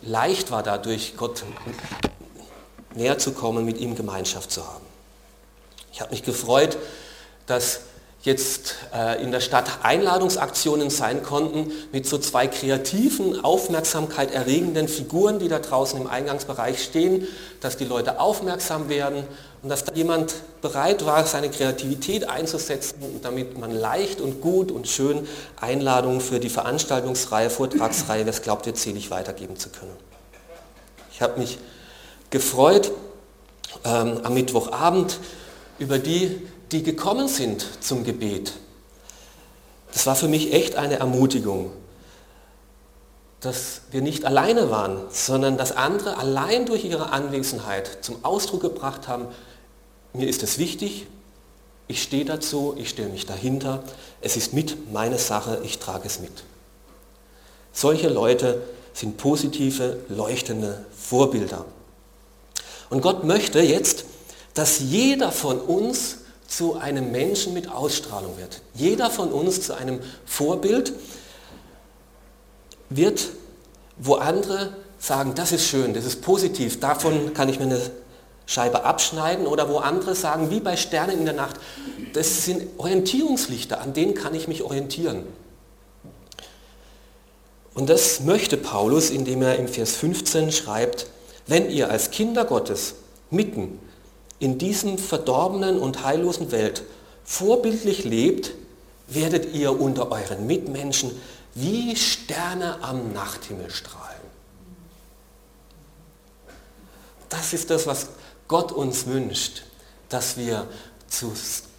leicht 0.00 0.50
war 0.50 0.62
dadurch, 0.62 1.18
Gott 1.18 1.44
näher 2.94 3.18
zu 3.18 3.32
kommen, 3.32 3.66
mit 3.66 3.76
ihm 3.76 3.94
Gemeinschaft 3.94 4.50
zu 4.50 4.66
haben. 4.66 4.86
Ich 5.92 6.00
habe 6.00 6.12
mich 6.12 6.22
gefreut, 6.22 6.78
dass 7.44 7.80
jetzt 8.22 8.76
äh, 8.94 9.22
in 9.22 9.32
der 9.32 9.40
Stadt 9.40 9.68
Einladungsaktionen 9.82 10.90
sein 10.90 11.22
konnten 11.22 11.72
mit 11.90 12.06
so 12.06 12.18
zwei 12.18 12.46
kreativen, 12.46 13.44
Aufmerksamkeit 13.44 14.32
erregenden 14.32 14.88
Figuren, 14.88 15.40
die 15.40 15.48
da 15.48 15.58
draußen 15.58 16.00
im 16.00 16.06
Eingangsbereich 16.06 16.82
stehen, 16.82 17.26
dass 17.60 17.76
die 17.76 17.84
Leute 17.84 18.20
aufmerksam 18.20 18.88
werden 18.88 19.24
und 19.62 19.68
dass 19.68 19.84
da 19.84 19.92
jemand 19.92 20.34
bereit 20.60 21.04
war, 21.04 21.26
seine 21.26 21.50
Kreativität 21.50 22.28
einzusetzen, 22.28 23.20
damit 23.22 23.58
man 23.58 23.72
leicht 23.72 24.20
und 24.20 24.40
gut 24.40 24.70
und 24.70 24.86
schön 24.86 25.26
Einladungen 25.60 26.20
für 26.20 26.38
die 26.38 26.48
Veranstaltungsreihe, 26.48 27.50
Vortragsreihe, 27.50 28.24
es 28.28 28.42
glaubt, 28.42 28.66
wird 28.66 28.78
selig 28.78 29.10
weitergeben 29.10 29.56
zu 29.56 29.68
können. 29.68 29.96
Ich 31.12 31.20
habe 31.20 31.40
mich 31.40 31.58
gefreut 32.30 32.92
ähm, 33.84 34.20
am 34.22 34.34
Mittwochabend 34.34 35.18
über 35.82 35.98
die 35.98 36.40
die 36.70 36.82
gekommen 36.82 37.28
sind 37.28 37.66
zum 37.80 38.04
Gebet. 38.04 38.52
Das 39.92 40.06
war 40.06 40.14
für 40.14 40.28
mich 40.28 40.54
echt 40.54 40.76
eine 40.76 40.98
Ermutigung, 40.98 41.70
dass 43.40 43.82
wir 43.90 44.00
nicht 44.00 44.24
alleine 44.24 44.70
waren, 44.70 45.02
sondern 45.10 45.58
dass 45.58 45.72
andere 45.72 46.16
allein 46.16 46.64
durch 46.64 46.84
ihre 46.84 47.10
Anwesenheit 47.10 47.98
zum 48.02 48.24
Ausdruck 48.24 48.62
gebracht 48.62 49.08
haben, 49.08 49.26
mir 50.14 50.28
ist 50.28 50.42
es 50.42 50.58
wichtig, 50.58 51.06
ich 51.88 52.02
stehe 52.02 52.24
dazu, 52.24 52.74
ich 52.78 52.88
stelle 52.88 53.08
mich 53.08 53.26
dahinter, 53.26 53.82
es 54.20 54.36
ist 54.36 54.54
mit 54.54 54.92
meine 54.92 55.18
Sache, 55.18 55.60
ich 55.64 55.80
trage 55.80 56.06
es 56.06 56.20
mit. 56.20 56.44
Solche 57.72 58.08
Leute 58.08 58.62
sind 58.94 59.16
positive, 59.16 59.98
leuchtende 60.08 60.86
Vorbilder. 60.96 61.64
Und 62.88 63.00
Gott 63.02 63.24
möchte 63.24 63.60
jetzt, 63.60 64.04
dass 64.54 64.80
jeder 64.80 65.32
von 65.32 65.60
uns 65.60 66.18
zu 66.46 66.76
einem 66.76 67.10
Menschen 67.10 67.54
mit 67.54 67.70
Ausstrahlung 67.70 68.36
wird. 68.36 68.60
Jeder 68.74 69.10
von 69.10 69.32
uns 69.32 69.62
zu 69.62 69.74
einem 69.74 70.00
Vorbild 70.26 70.92
wird, 72.90 73.30
wo 73.96 74.16
andere 74.16 74.76
sagen, 74.98 75.34
das 75.34 75.52
ist 75.52 75.66
schön, 75.66 75.94
das 75.94 76.04
ist 76.04 76.20
positiv, 76.22 76.78
davon 76.78 77.32
kann 77.32 77.48
ich 77.48 77.58
mir 77.58 77.66
eine 77.66 77.80
Scheibe 78.44 78.84
abschneiden 78.84 79.46
oder 79.46 79.70
wo 79.70 79.78
andere 79.78 80.14
sagen, 80.14 80.50
wie 80.50 80.60
bei 80.60 80.76
Sternen 80.76 81.20
in 81.20 81.24
der 81.24 81.34
Nacht, 81.34 81.56
das 82.12 82.44
sind 82.44 82.62
Orientierungslichter, 82.76 83.80
an 83.80 83.94
denen 83.94 84.14
kann 84.14 84.34
ich 84.34 84.46
mich 84.46 84.62
orientieren. 84.62 85.24
Und 87.74 87.88
das 87.88 88.20
möchte 88.20 88.58
Paulus, 88.58 89.08
indem 89.08 89.40
er 89.40 89.58
im 89.58 89.68
Vers 89.68 89.96
15 89.96 90.52
schreibt, 90.52 91.06
wenn 91.46 91.70
ihr 91.70 91.90
als 91.90 92.10
Kinder 92.10 92.44
Gottes 92.44 92.94
mitten 93.30 93.78
in 94.38 94.58
diesem 94.58 94.98
verdorbenen 94.98 95.78
und 95.78 96.04
heillosen 96.04 96.50
Welt 96.50 96.82
vorbildlich 97.24 98.04
lebt, 98.04 98.52
werdet 99.08 99.54
ihr 99.54 99.78
unter 99.80 100.10
euren 100.10 100.46
Mitmenschen 100.46 101.10
wie 101.54 101.94
Sterne 101.96 102.82
am 102.82 103.12
Nachthimmel 103.12 103.70
strahlen. 103.70 104.20
Das 107.28 107.52
ist 107.52 107.70
das, 107.70 107.86
was 107.86 108.08
Gott 108.48 108.72
uns 108.72 109.06
wünscht, 109.06 109.62
dass 110.08 110.36
wir 110.36 110.66
zu 111.08 111.32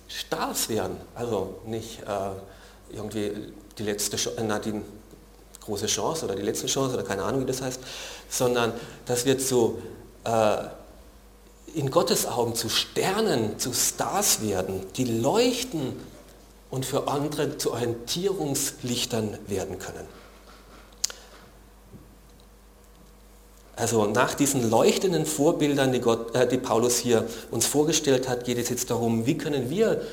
Stars 0.07 0.69
werden. 0.69 0.97
Also 1.15 1.59
nicht 1.65 2.01
äh, 2.01 2.95
irgendwie 2.95 3.53
die 3.77 3.83
letzte, 3.83 4.17
na, 4.41 4.59
die 4.59 4.81
große 5.61 5.87
Chance 5.87 6.25
oder 6.25 6.35
die 6.35 6.41
letzte 6.41 6.67
Chance 6.67 6.95
oder 6.95 7.03
keine 7.03 7.23
Ahnung, 7.23 7.41
wie 7.41 7.45
das 7.45 7.61
heißt, 7.61 7.79
sondern 8.29 8.73
dass 9.05 9.25
wir 9.25 9.37
zu 9.39 9.81
äh, 10.23 10.57
in 11.73 11.89
Gottes 11.91 12.25
Augen 12.25 12.55
zu 12.55 12.69
Sternen, 12.69 13.59
zu 13.59 13.73
Stars 13.73 14.41
werden, 14.41 14.81
die 14.95 15.05
leuchten 15.05 15.93
und 16.69 16.85
für 16.85 17.07
andere 17.07 17.57
zu 17.57 17.71
Orientierungslichtern 17.71 19.37
werden 19.47 19.79
können. 19.79 20.07
Also 23.75 24.05
nach 24.05 24.35
diesen 24.35 24.69
leuchtenden 24.69 25.25
Vorbildern, 25.25 25.91
die, 25.91 25.99
Gott, 25.99 26.35
äh, 26.35 26.47
die 26.47 26.59
Paulus 26.59 26.97
hier 26.97 27.27
uns 27.49 27.65
vorgestellt 27.65 28.29
hat, 28.29 28.45
geht 28.45 28.59
es 28.59 28.69
jetzt 28.69 28.91
darum, 28.91 29.25
wie 29.25 29.37
können 29.37 29.69
wir 29.69 30.03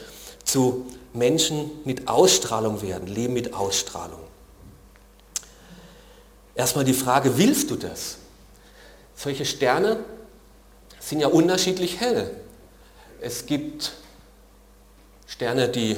zu 0.44 0.86
Menschen 1.12 1.70
mit 1.84 2.08
Ausstrahlung 2.08 2.80
werden, 2.80 3.06
leben 3.06 3.34
mit 3.34 3.52
Ausstrahlung. 3.52 4.20
Erstmal 6.54 6.84
die 6.84 6.94
Frage, 6.94 7.36
willst 7.36 7.70
du 7.70 7.76
das? 7.76 8.16
Solche 9.14 9.44
Sterne 9.44 9.98
sind 11.00 11.20
ja 11.20 11.26
unterschiedlich 11.26 11.98
hell. 11.98 12.30
Es 13.20 13.46
gibt 13.46 13.92
Sterne, 15.26 15.68
die 15.68 15.96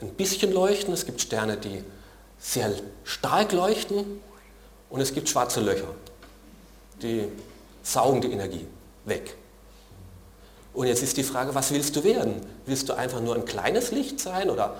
ein 0.00 0.14
bisschen 0.14 0.52
leuchten, 0.52 0.94
es 0.94 1.04
gibt 1.04 1.20
Sterne, 1.20 1.56
die 1.56 1.84
sehr 2.38 2.72
stark 3.04 3.52
leuchten 3.52 4.20
und 4.90 5.00
es 5.00 5.12
gibt 5.12 5.28
schwarze 5.28 5.60
Löcher, 5.60 5.88
die 7.02 7.28
saugen 7.82 8.20
die 8.20 8.32
Energie 8.32 8.66
weg. 9.04 9.34
Und 10.72 10.88
jetzt 10.88 11.02
ist 11.02 11.16
die 11.16 11.22
Frage, 11.22 11.54
was 11.54 11.70
willst 11.70 11.94
du 11.96 12.04
werden? 12.04 12.40
Willst 12.66 12.88
du 12.88 12.94
einfach 12.94 13.20
nur 13.20 13.34
ein 13.34 13.44
kleines 13.44 13.92
Licht 13.92 14.18
sein 14.18 14.50
oder 14.50 14.76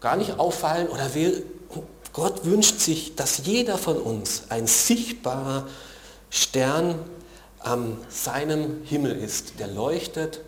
gar 0.00 0.16
nicht 0.16 0.38
auffallen? 0.38 0.88
Oder 0.88 1.14
will, 1.14 1.46
Gott 2.12 2.44
wünscht 2.44 2.80
sich, 2.80 3.16
dass 3.16 3.46
jeder 3.46 3.78
von 3.78 3.96
uns 3.96 4.44
ein 4.50 4.66
sichtbarer 4.66 5.66
Stern 6.28 6.98
an 7.60 7.98
seinem 8.08 8.82
Himmel 8.84 9.16
ist, 9.16 9.58
der 9.58 9.68
leuchtet 9.68 10.40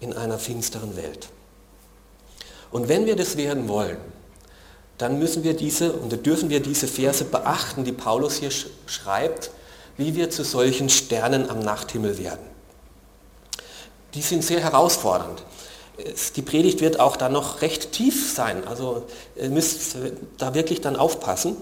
in 0.00 0.12
einer 0.12 0.38
finsteren 0.38 0.96
Welt. 0.96 1.28
Und 2.70 2.88
wenn 2.88 3.06
wir 3.06 3.16
das 3.16 3.36
werden 3.36 3.68
wollen, 3.68 3.98
dann 4.98 5.18
müssen 5.18 5.44
wir 5.44 5.54
diese 5.54 5.92
und 5.92 6.26
dürfen 6.26 6.50
wir 6.50 6.60
diese 6.60 6.88
Verse 6.88 7.24
beachten, 7.24 7.84
die 7.84 7.92
Paulus 7.92 8.36
hier 8.36 8.50
schreibt, 8.86 9.50
wie 9.96 10.14
wir 10.14 10.30
zu 10.30 10.44
solchen 10.44 10.88
Sternen 10.88 11.48
am 11.48 11.60
Nachthimmel 11.60 12.18
werden. 12.18 12.46
Die 14.14 14.22
sind 14.22 14.44
sehr 14.44 14.60
herausfordernd. 14.60 15.42
Die 16.36 16.42
Predigt 16.42 16.80
wird 16.80 17.00
auch 17.00 17.16
dann 17.16 17.32
noch 17.32 17.62
recht 17.62 17.92
tief 17.92 18.32
sein, 18.32 18.66
also 18.66 19.04
ihr 19.34 19.50
müsst 19.50 19.96
da 20.36 20.54
wirklich 20.54 20.80
dann 20.80 20.94
aufpassen. 20.94 21.56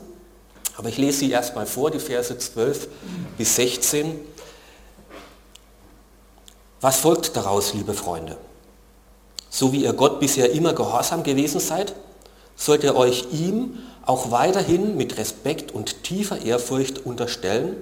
Aber 0.76 0.88
ich 0.88 0.98
lese 0.98 1.20
sie 1.20 1.30
erstmal 1.30 1.66
vor, 1.66 1.90
die 1.90 1.98
Verse 1.98 2.36
12 2.36 2.88
bis 3.38 3.56
16. 3.56 4.20
Was 6.80 6.96
folgt 6.96 7.36
daraus, 7.36 7.72
liebe 7.72 7.94
Freunde? 7.94 8.36
So 9.48 9.72
wie 9.72 9.84
ihr 9.84 9.94
Gott 9.94 10.20
bisher 10.20 10.52
immer 10.52 10.74
gehorsam 10.74 11.22
gewesen 11.22 11.60
seid, 11.60 11.94
sollt 12.56 12.84
ihr 12.84 12.94
euch 12.94 13.26
ihm 13.32 13.78
auch 14.04 14.30
weiterhin 14.30 14.96
mit 14.96 15.16
Respekt 15.18 15.72
und 15.72 16.04
tiefer 16.04 16.42
Ehrfurcht 16.42 17.04
unterstellen 17.06 17.76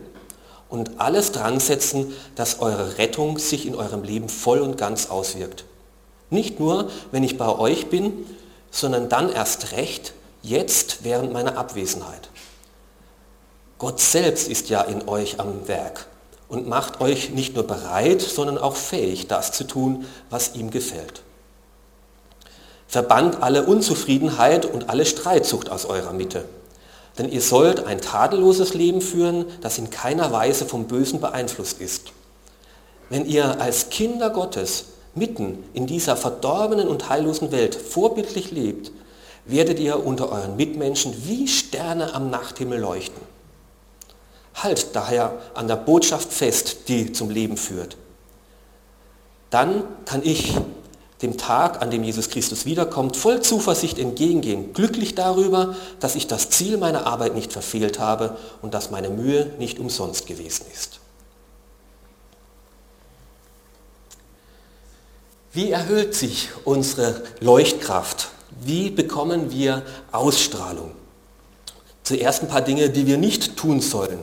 und 0.69 1.01
alles 1.01 1.33
dran 1.33 1.61
setzen, 1.61 2.13
dass 2.35 2.61
eure 2.61 2.99
Rettung 2.99 3.39
sich 3.39 3.67
in 3.67 3.75
eurem 3.75 4.03
Leben 4.03 4.29
voll 4.29 4.61
und 4.61 4.79
ganz 4.79 5.11
auswirkt. 5.11 5.65
Nicht 6.31 6.59
nur, 6.59 6.91
wenn 7.11 7.23
ich 7.23 7.37
bei 7.37 7.49
euch 7.49 7.91
bin, 7.91 8.27
sondern 8.71 9.09
dann 9.09 9.31
erst 9.31 9.73
recht, 9.73 10.15
jetzt 10.43 11.05
während 11.05 11.33
meiner 11.33 11.57
Abwesenheit. 11.57 12.29
Gott 13.79 14.01
selbst 14.01 14.49
ist 14.49 14.69
ja 14.69 14.83
in 14.83 15.09
euch 15.09 15.41
am 15.41 15.67
Werk 15.67 16.07
und 16.49 16.69
macht 16.69 17.01
euch 17.01 17.31
nicht 17.31 17.55
nur 17.55 17.67
bereit, 17.67 18.23
sondern 18.23 18.59
auch 18.59 18.77
fähig, 18.77 19.27
das 19.27 19.53
zu 19.53 19.65
tun, 19.65 20.07
was 20.31 20.55
ihm 20.55 20.71
gefällt. 20.71 21.23
Verbannt 22.87 23.43
alle 23.43 23.65
Unzufriedenheit 23.65 24.67
und 24.67 24.89
alle 24.89 25.05
Streitsucht 25.05 25.71
aus 25.71 25.85
eurer 25.85 26.13
Mitte. 26.13 26.45
Denn 27.19 27.31
ihr 27.31 27.41
sollt 27.41 27.87
ein 27.87 28.01
tadelloses 28.01 28.75
Leben 28.75 29.01
führen, 29.01 29.47
das 29.63 29.79
in 29.79 29.91
keiner 29.91 30.31
Weise 30.33 30.67
vom 30.67 30.87
Bösen 30.87 31.21
beeinflusst 31.21 31.81
ist. 31.81 32.13
wenn 33.11 33.27
ihr 33.27 33.61
als 33.61 33.91
Kinder 33.91 34.31
Gottes 34.31 34.87
mitten 35.15 35.63
in 35.75 35.87
dieser 35.87 36.17
verdorbenen 36.17 36.89
und 36.89 37.09
heillosen 37.09 37.53
Welt 37.53 37.75
vorbildlich 37.75 38.51
lebt, 38.51 38.93
werdet 39.45 39.79
ihr 39.79 40.05
unter 40.05 40.33
euren 40.33 40.57
Mitmenschen 40.57 41.15
wie 41.27 41.47
Sterne 41.47 42.15
am 42.15 42.31
Nachthimmel 42.31 42.81
leuchten. 42.81 43.34
Halt 44.55 44.95
daher 44.95 45.39
an 45.55 45.69
der 45.69 45.77
Botschaft 45.77 46.33
fest, 46.33 46.89
die 46.89 47.13
zum 47.13 47.31
Leben 47.31 47.57
führt. 47.57 47.97
Dann 49.51 49.85
kann 50.05 50.23
ich 50.25 50.55
dem 51.23 51.37
Tag, 51.39 51.81
an 51.81 51.91
dem 51.91 52.05
Jesus 52.05 52.29
Christus 52.29 52.65
wiederkommt, 52.67 53.17
voll 53.17 53.41
Zuversicht 53.41 53.99
entgegengehen, 53.99 54.73
glücklich 54.73 55.15
darüber, 55.15 55.75
dass 56.01 56.17
ich 56.17 56.27
das 56.27 56.51
Ziel 56.51 56.77
meiner 56.77 57.07
Arbeit 57.07 57.35
nicht 57.35 57.53
verfehlt 57.53 57.99
habe 57.99 58.37
und 58.63 58.75
dass 58.75 58.91
meine 58.91 59.11
Mühe 59.11 59.53
nicht 59.59 59.79
umsonst 59.79 60.27
gewesen 60.27 60.67
ist. 60.73 61.01
Wie 65.53 65.71
erhöht 65.71 66.15
sich 66.15 66.49
unsere 66.65 67.23
Leuchtkraft? 67.41 68.31
Wie 68.61 68.91
bekommen 68.91 69.53
wir 69.53 69.83
Ausstrahlung? 70.11 70.93
Zuerst 72.03 72.43
ein 72.43 72.49
paar 72.49 72.61
Dinge, 72.61 72.91
die 72.91 73.07
wir 73.07 73.19
nicht 73.19 73.57
tun 73.57 73.81
sollen. 73.81 74.19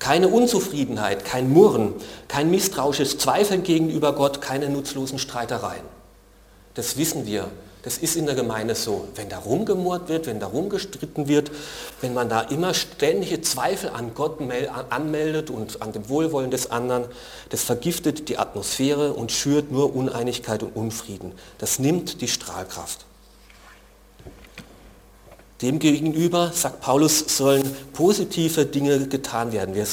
Keine 0.00 0.28
Unzufriedenheit, 0.28 1.24
kein 1.24 1.52
Murren, 1.52 1.94
kein 2.26 2.50
misstrauisches 2.50 3.18
Zweifeln 3.18 3.62
gegenüber 3.62 4.14
Gott, 4.14 4.40
keine 4.40 4.68
nutzlosen 4.68 5.20
Streitereien. 5.20 5.84
Das 6.74 6.96
wissen 6.96 7.26
wir. 7.26 7.48
Das 7.82 7.96
ist 7.96 8.16
in 8.16 8.26
der 8.26 8.34
Gemeinde 8.34 8.74
so. 8.74 9.08
Wenn 9.14 9.28
da 9.28 9.38
rumgemurrt 9.38 10.08
wird, 10.08 10.26
wenn 10.26 10.40
da 10.40 10.46
rumgestritten 10.46 11.28
wird, 11.28 11.50
wenn 12.00 12.12
man 12.12 12.28
da 12.28 12.40
immer 12.42 12.74
ständige 12.74 13.40
Zweifel 13.40 13.90
an 13.90 14.12
Gott 14.14 14.38
anmeldet 14.90 15.50
und 15.50 15.80
an 15.80 15.92
dem 15.92 16.08
Wohlwollen 16.08 16.50
des 16.50 16.70
anderen, 16.70 17.04
das 17.48 17.62
vergiftet 17.62 18.28
die 18.28 18.38
Atmosphäre 18.38 19.14
und 19.14 19.32
schürt 19.32 19.70
nur 19.70 19.94
Uneinigkeit 19.94 20.62
und 20.62 20.76
Unfrieden. 20.76 21.32
Das 21.58 21.78
nimmt 21.78 22.20
die 22.20 22.28
Strahlkraft. 22.28 23.06
Demgegenüber, 25.62 26.52
sagt 26.54 26.80
Paulus, 26.80 27.24
sollen 27.36 27.68
positive 27.92 28.64
Dinge 28.64 29.08
getan 29.08 29.52
werden. 29.52 29.74
Wir 29.74 29.86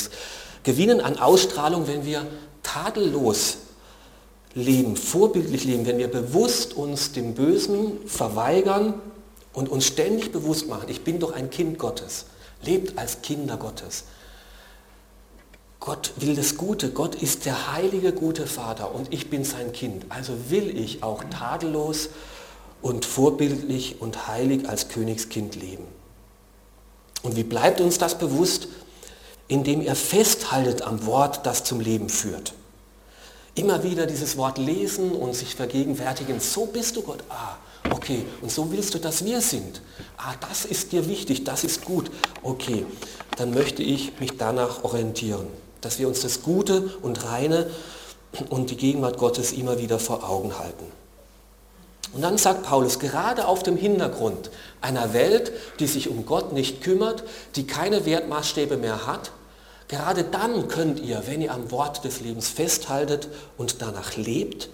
gewinnen 0.64 1.02
an 1.02 1.20
Ausstrahlung, 1.20 1.88
wenn 1.88 2.06
wir 2.06 2.26
tadellos 2.64 3.58
leben, 4.54 4.96
vorbildlich 4.96 5.66
leben, 5.66 5.86
wenn 5.86 5.98
wir 5.98 6.08
bewusst 6.08 6.74
uns 6.74 7.12
dem 7.12 7.34
Bösen 7.34 8.00
verweigern 8.08 8.96
und 9.54 9.70
uns 9.70 9.86
ständig 9.86 10.32
bewusst 10.32 10.68
machen, 10.68 10.88
ich 10.88 11.04
bin 11.04 11.20
doch 11.20 11.34
ein 11.34 11.50
Kind 11.50 11.78
Gottes, 11.78 12.26
lebt 12.64 12.98
als 12.98 13.22
Kinder 13.22 13.58
Gottes. 13.58 14.06
Gott 15.80 16.14
will 16.18 16.36
das 16.36 16.58
Gute, 16.58 16.90
Gott 16.90 17.16
ist 17.16 17.46
der 17.46 17.74
heilige, 17.74 18.12
gute 18.12 18.48
Vater 18.48 18.94
und 18.94 19.14
ich 19.14 19.30
bin 19.30 19.44
sein 19.44 19.72
Kind. 19.72 20.06
Also 20.10 20.34
will 20.50 20.78
ich 20.78 21.04
auch 21.04 21.24
tadellos 21.26 22.10
und 22.82 23.06
vorbildlich 23.06 24.00
und 24.00 24.28
heilig 24.28 24.68
als 24.70 24.90
Königskind 24.90 25.56
leben. 25.56 25.86
Und 27.24 27.36
wie 27.36 27.44
bleibt 27.44 27.82
uns 27.82 27.98
das 27.98 28.18
bewusst? 28.18 28.68
Indem 29.48 29.82
er 29.82 29.96
festhaltet 29.96 30.82
am 30.82 31.06
Wort, 31.06 31.46
das 31.46 31.64
zum 31.64 31.80
Leben 31.80 32.10
führt. 32.10 32.54
Immer 33.56 33.84
wieder 33.84 34.06
dieses 34.06 34.38
Wort 34.38 34.58
lesen 34.58 35.14
und 35.14 35.34
sich 35.34 35.56
vergegenwärtigen, 35.56 36.40
so 36.40 36.68
bist 36.68 36.96
du 36.96 37.02
Gott. 37.02 37.24
Ah, 37.30 37.56
okay, 37.90 38.24
und 38.42 38.52
so 38.52 38.72
willst 38.72 38.94
du, 38.94 39.00
dass 39.00 39.26
wir 39.26 39.42
sind. 39.42 39.82
Ah, 40.18 40.36
das 40.48 40.66
ist 40.66 40.92
dir 40.92 41.08
wichtig, 41.08 41.44
das 41.44 41.64
ist 41.64 41.84
gut. 41.84 42.12
Okay, 42.44 42.86
dann 43.38 43.52
möchte 43.54 43.82
ich 43.82 44.20
mich 44.20 44.38
danach 44.38 44.84
orientieren, 44.84 45.48
dass 45.82 45.98
wir 45.98 46.08
uns 46.08 46.22
das 46.22 46.44
Gute 46.44 46.98
und 47.02 47.24
Reine 47.24 47.72
und 48.50 48.70
die 48.70 48.78
Gegenwart 48.78 49.18
Gottes 49.18 49.54
immer 49.54 49.80
wieder 49.80 49.98
vor 49.98 50.30
Augen 50.30 50.60
halten. 50.60 50.86
Und 52.14 52.22
dann 52.22 52.38
sagt 52.38 52.64
Paulus, 52.64 53.00
gerade 53.00 53.48
auf 53.48 53.64
dem 53.64 53.78
Hintergrund 53.78 54.50
einer 54.82 55.14
Welt, 55.14 55.52
die 55.80 55.88
sich 55.88 56.10
um 56.10 56.26
Gott 56.26 56.54
nicht 56.54 56.82
kümmert, 56.82 57.24
die 57.56 57.68
keine 57.68 58.06
Wertmaßstäbe 58.06 58.78
mehr 58.78 59.06
hat, 59.06 59.32
Gerade 59.88 60.24
dann 60.26 60.68
könnt 60.68 61.00
ihr, 61.00 61.24
wenn 61.28 61.42
ihr 61.42 61.54
am 61.54 61.72
Wort 61.72 62.04
des 62.04 62.20
Lebens 62.20 62.50
festhaltet 62.50 63.30
und 63.58 63.82
danach 63.82 64.18
lebt, 64.18 64.70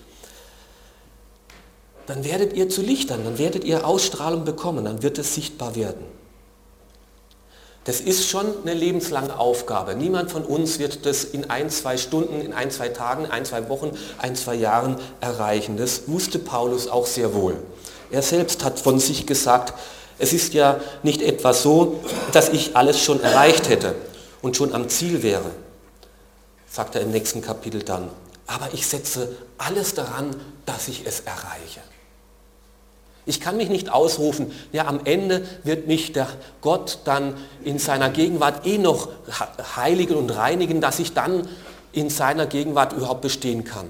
dann 2.08 2.24
werdet 2.24 2.54
ihr 2.54 2.68
zu 2.68 2.82
Lichtern, 2.82 3.24
dann 3.24 3.38
werdet 3.38 3.64
ihr 3.64 3.88
Ausstrahlung 3.88 4.44
bekommen, 4.44 4.86
dann 4.86 5.04
wird 5.04 5.20
es 5.20 5.36
sichtbar 5.36 5.76
werden. 5.76 6.04
Das 7.86 8.00
ist 8.00 8.30
schon 8.30 8.46
eine 8.62 8.74
lebenslange 8.74 9.38
Aufgabe. 9.38 9.96
Niemand 9.96 10.32
von 10.32 10.46
uns 10.46 10.80
wird 10.80 11.06
das 11.06 11.26
in 11.26 11.50
ein, 11.50 11.70
zwei 11.70 11.98
Stunden, 11.98 12.40
in 12.40 12.54
ein, 12.54 12.72
zwei 12.72 12.90
Tagen, 12.90 13.26
ein, 13.26 13.44
zwei 13.44 13.68
Wochen, 13.68 13.98
ein, 14.20 14.36
zwei 14.36 14.56
Jahren 14.56 14.96
erreichen. 15.20 15.76
Das 15.76 16.08
wusste 16.08 16.40
Paulus 16.40 16.88
auch 16.88 17.06
sehr 17.06 17.34
wohl. 17.34 17.58
Er 18.10 18.22
selbst 18.22 18.64
hat 18.64 18.80
von 18.80 19.00
sich 19.00 19.26
gesagt, 19.26 19.74
es 20.18 20.32
ist 20.32 20.54
ja 20.54 20.80
nicht 21.02 21.22
etwa 21.22 21.54
so, 21.54 22.00
dass 22.32 22.50
ich 22.50 22.78
alles 22.78 23.02
schon 23.02 23.22
erreicht 23.22 23.68
hätte 23.68 23.96
und 24.42 24.56
schon 24.56 24.74
am 24.74 24.88
Ziel 24.88 25.22
wäre, 25.22 25.52
sagt 26.70 26.96
er 26.96 27.02
im 27.02 27.12
nächsten 27.12 27.42
Kapitel 27.42 27.84
dann. 27.84 28.10
Aber 28.48 28.70
ich 28.74 28.88
setze 28.88 29.36
alles 29.58 29.94
daran, 29.94 30.36
dass 30.66 30.88
ich 30.88 31.06
es 31.06 31.22
erreiche. 31.22 31.82
Ich 33.26 33.40
kann 33.40 33.58
mich 33.58 33.70
nicht 33.70 33.90
ausrufen, 33.90 34.52
ja 34.72 34.86
am 34.86 35.02
Ende 35.06 35.46
wird 35.64 35.88
mich 35.88 36.12
der 36.12 36.28
Gott 36.62 37.00
dann 37.06 37.36
in 37.64 37.80
seiner 37.80 38.10
Gegenwart 38.10 38.66
eh 38.66 38.78
noch 38.78 39.10
heiligen 39.76 40.16
und 40.16 40.30
reinigen, 40.30 40.82
dass 40.82 41.00
ich 41.00 41.14
dann 41.14 41.48
in 41.94 42.10
seiner 42.10 42.48
Gegenwart 42.48 42.94
überhaupt 42.94 43.22
bestehen 43.22 43.64
kann. 43.64 43.90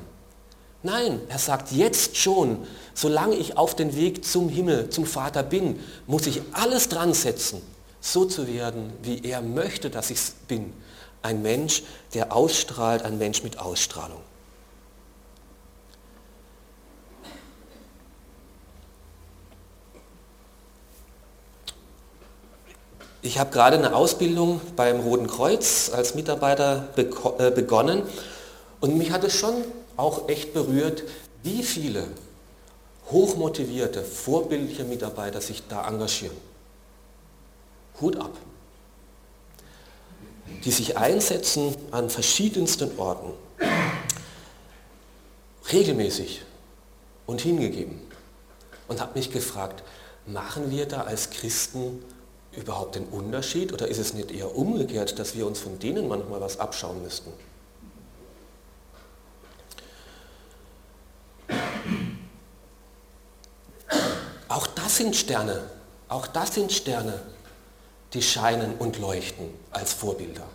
Nein, 0.83 1.21
er 1.29 1.39
sagt 1.39 1.71
jetzt 1.71 2.17
schon, 2.17 2.67
solange 2.93 3.35
ich 3.35 3.57
auf 3.57 3.73
den 3.73 3.95
Weg 3.95 4.25
zum 4.25 4.49
Himmel, 4.49 4.89
zum 4.89 5.05
Vater 5.05 5.41
bin, 5.41 5.79
muss 6.07 6.27
ich 6.27 6.41
alles 6.51 6.89
dran 6.89 7.13
setzen, 7.13 7.61
so 8.01 8.25
zu 8.25 8.47
werden, 8.47 8.91
wie 9.01 9.23
er 9.23 9.41
möchte, 9.41 9.89
dass 9.89 10.11
ich 10.11 10.19
bin. 10.49 10.73
Ein 11.21 11.41
Mensch, 11.41 11.83
der 12.13 12.35
ausstrahlt, 12.35 13.03
ein 13.03 13.17
Mensch 13.17 13.43
mit 13.43 13.59
Ausstrahlung. 13.59 14.19
Ich 23.25 23.39
habe 23.39 23.51
gerade 23.51 23.77
eine 23.77 23.95
Ausbildung 23.95 24.59
beim 24.75 24.99
Roten 24.99 25.27
Kreuz 25.27 25.89
als 25.93 26.13
Mitarbeiter 26.13 26.89
äh, 27.37 27.51
begonnen 27.51 28.03
und 28.81 28.97
mich 28.97 29.11
hat 29.11 29.23
es 29.23 29.33
schon 29.33 29.53
auch 29.95 30.27
echt 30.27 30.53
berührt, 30.53 31.03
wie 31.41 31.63
viele 31.63 32.05
hochmotivierte, 33.11 34.03
vorbildliche 34.03 34.83
Mitarbeiter 34.83 35.39
sich 35.39 35.63
da 35.69 35.87
engagieren. 35.87 36.35
Hut 38.01 38.17
ab. 38.17 38.31
Die 40.65 40.71
sich 40.71 40.97
einsetzen 40.97 41.77
an 41.91 42.09
verschiedensten 42.09 42.91
Orten. 42.99 43.31
Regelmäßig 45.71 46.41
und 47.25 47.39
hingegeben. 47.39 48.01
Und 48.89 48.99
habe 48.99 49.17
mich 49.17 49.31
gefragt, 49.31 49.81
machen 50.25 50.71
wir 50.71 50.89
da 50.89 51.03
als 51.03 51.29
Christen 51.29 52.03
überhaupt 52.55 52.95
den 52.95 53.05
Unterschied 53.05 53.73
oder 53.73 53.87
ist 53.87 53.97
es 53.97 54.13
nicht 54.13 54.31
eher 54.31 54.55
umgekehrt, 54.55 55.17
dass 55.19 55.35
wir 55.35 55.47
uns 55.47 55.59
von 55.59 55.79
denen 55.79 56.07
manchmal 56.07 56.41
was 56.41 56.59
abschauen 56.59 57.01
müssten? 57.01 57.31
Auch 64.47 64.67
das 64.67 64.97
sind 64.97 65.15
Sterne. 65.15 65.63
Auch 66.07 66.27
das 66.27 66.53
sind 66.53 66.71
Sterne 66.71 67.21
die 68.13 68.21
scheinen 68.21 68.75
und 68.77 68.99
leuchten 68.99 69.49
als 69.71 69.93
Vorbilder. 69.93 70.45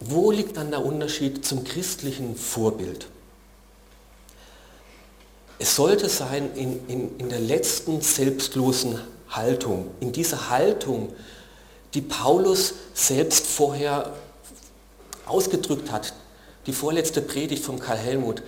Wo 0.00 0.30
liegt 0.30 0.56
dann 0.56 0.70
der 0.70 0.84
Unterschied 0.84 1.44
zum 1.44 1.64
christlichen 1.64 2.36
Vorbild? 2.36 3.08
Es 5.58 5.76
sollte 5.76 6.08
sein 6.08 6.54
in, 6.54 6.86
in, 6.88 7.18
in 7.18 7.28
der 7.28 7.40
letzten 7.40 8.00
selbstlosen 8.00 9.00
Haltung, 9.28 9.90
in 10.00 10.12
dieser 10.12 10.50
Haltung, 10.50 11.12
die 11.94 12.02
Paulus 12.02 12.74
selbst 12.94 13.46
vorher 13.46 14.12
ausgedrückt 15.24 15.90
hat, 15.90 16.12
die 16.66 16.72
vorletzte 16.72 17.22
Predigt 17.22 17.64
von 17.64 17.78
Karl 17.78 17.98
Helmut. 17.98 18.42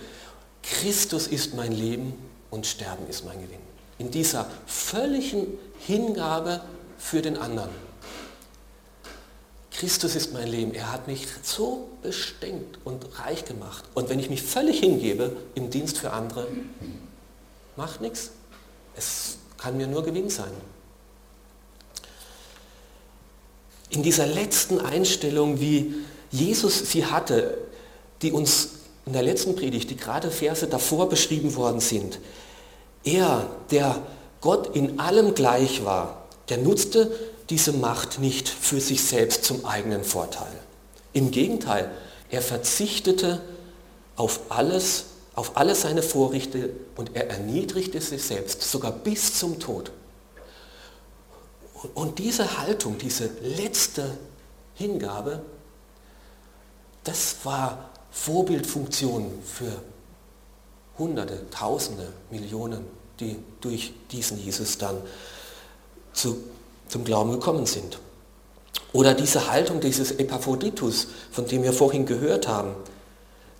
Christus 0.61 1.27
ist 1.27 1.55
mein 1.55 1.71
Leben 1.71 2.13
und 2.51 2.67
Sterben 2.67 3.07
ist 3.09 3.25
mein 3.25 3.41
Gewinn 3.41 3.69
in 3.99 4.09
dieser 4.09 4.47
völligen 4.65 5.45
Hingabe 5.85 6.61
für 6.97 7.21
den 7.21 7.37
anderen. 7.37 7.69
Christus 9.79 10.15
ist 10.15 10.33
mein 10.33 10.47
Leben. 10.47 10.73
Er 10.73 10.91
hat 10.91 11.07
mich 11.07 11.25
so 11.41 11.89
bestimmt 12.03 12.79
und 12.83 13.05
reich 13.19 13.45
gemacht. 13.45 13.85
Und 13.95 14.09
wenn 14.09 14.19
ich 14.19 14.29
mich 14.29 14.43
völlig 14.43 14.79
hingebe 14.79 15.35
im 15.55 15.69
Dienst 15.69 15.97
für 15.97 16.11
andere, 16.11 16.47
macht 17.75 18.01
nichts. 18.01 18.31
Es 18.95 19.37
kann 19.57 19.77
mir 19.77 19.87
nur 19.87 20.03
Gewinn 20.03 20.29
sein. 20.29 20.51
in 23.89 24.03
dieser 24.03 24.25
letzten 24.25 24.79
Einstellung, 24.79 25.59
wie 25.59 25.95
Jesus 26.31 26.91
sie 26.91 27.05
hatte, 27.05 27.57
die 28.21 28.31
uns 28.31 28.69
in 29.05 29.13
der 29.13 29.23
letzten 29.23 29.55
Predigt, 29.55 29.89
die 29.89 29.97
gerade 29.97 30.29
Verse 30.29 30.67
davor 30.67 31.09
beschrieben 31.09 31.55
worden 31.55 31.79
sind, 31.79 32.19
er, 33.03 33.49
der 33.71 34.01
Gott 34.41 34.75
in 34.75 34.99
allem 34.99 35.33
gleich 35.33 35.83
war, 35.83 36.18
der 36.49 36.57
nutzte 36.57 37.11
diese 37.49 37.73
Macht 37.73 38.19
nicht 38.19 38.47
für 38.47 38.79
sich 38.79 39.03
selbst 39.03 39.43
zum 39.43 39.65
eigenen 39.65 40.03
Vorteil. 40.03 40.51
Im 41.13 41.31
Gegenteil, 41.31 41.89
er 42.29 42.41
verzichtete 42.41 43.41
auf 44.15 44.41
alles, 44.49 45.05
auf 45.33 45.57
alle 45.57 45.73
seine 45.73 46.03
Vorrichte 46.03 46.71
und 46.95 47.15
er 47.15 47.29
erniedrigte 47.29 48.01
sich 48.01 48.23
selbst, 48.23 48.61
sogar 48.61 48.91
bis 48.91 49.39
zum 49.39 49.59
Tod. 49.59 49.91
Und 51.93 52.19
diese 52.19 52.57
Haltung, 52.59 52.97
diese 52.97 53.29
letzte 53.41 54.17
Hingabe, 54.75 55.41
das 57.03 57.37
war 57.43 57.89
Vorbildfunktion 58.11 59.31
für 59.43 59.81
Hunderte, 60.97 61.49
Tausende, 61.49 62.11
Millionen, 62.29 62.85
die 63.19 63.37
durch 63.61 63.93
diesen 64.11 64.37
Jesus 64.43 64.77
dann 64.77 64.97
zu, 66.13 66.37
zum 66.87 67.03
Glauben 67.03 67.31
gekommen 67.31 67.65
sind. 67.65 67.99
Oder 68.91 69.13
diese 69.13 69.51
Haltung 69.51 69.79
dieses 69.79 70.11
Epaphroditus, 70.11 71.07
von 71.31 71.45
dem 71.45 71.63
wir 71.63 71.73
vorhin 71.73 72.05
gehört 72.05 72.47
haben. 72.47 72.71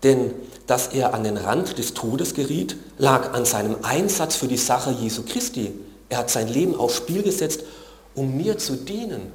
Denn 0.04 0.34
dass 0.66 0.88
er 0.88 1.14
an 1.14 1.24
den 1.24 1.38
Rand 1.38 1.78
des 1.78 1.94
Todes 1.94 2.34
geriet, 2.34 2.76
lag 2.98 3.34
an 3.34 3.46
seinem 3.46 3.78
Einsatz 3.84 4.36
für 4.36 4.48
die 4.48 4.58
Sache 4.58 4.92
Jesu 4.92 5.24
Christi. 5.24 5.74
Er 6.10 6.20
hat 6.20 6.30
sein 6.30 6.48
Leben 6.48 6.76
aufs 6.76 6.98
Spiel 6.98 7.24
gesetzt, 7.24 7.64
um 8.16 8.38
mir 8.38 8.58
zu 8.58 8.76
dienen. 8.76 9.32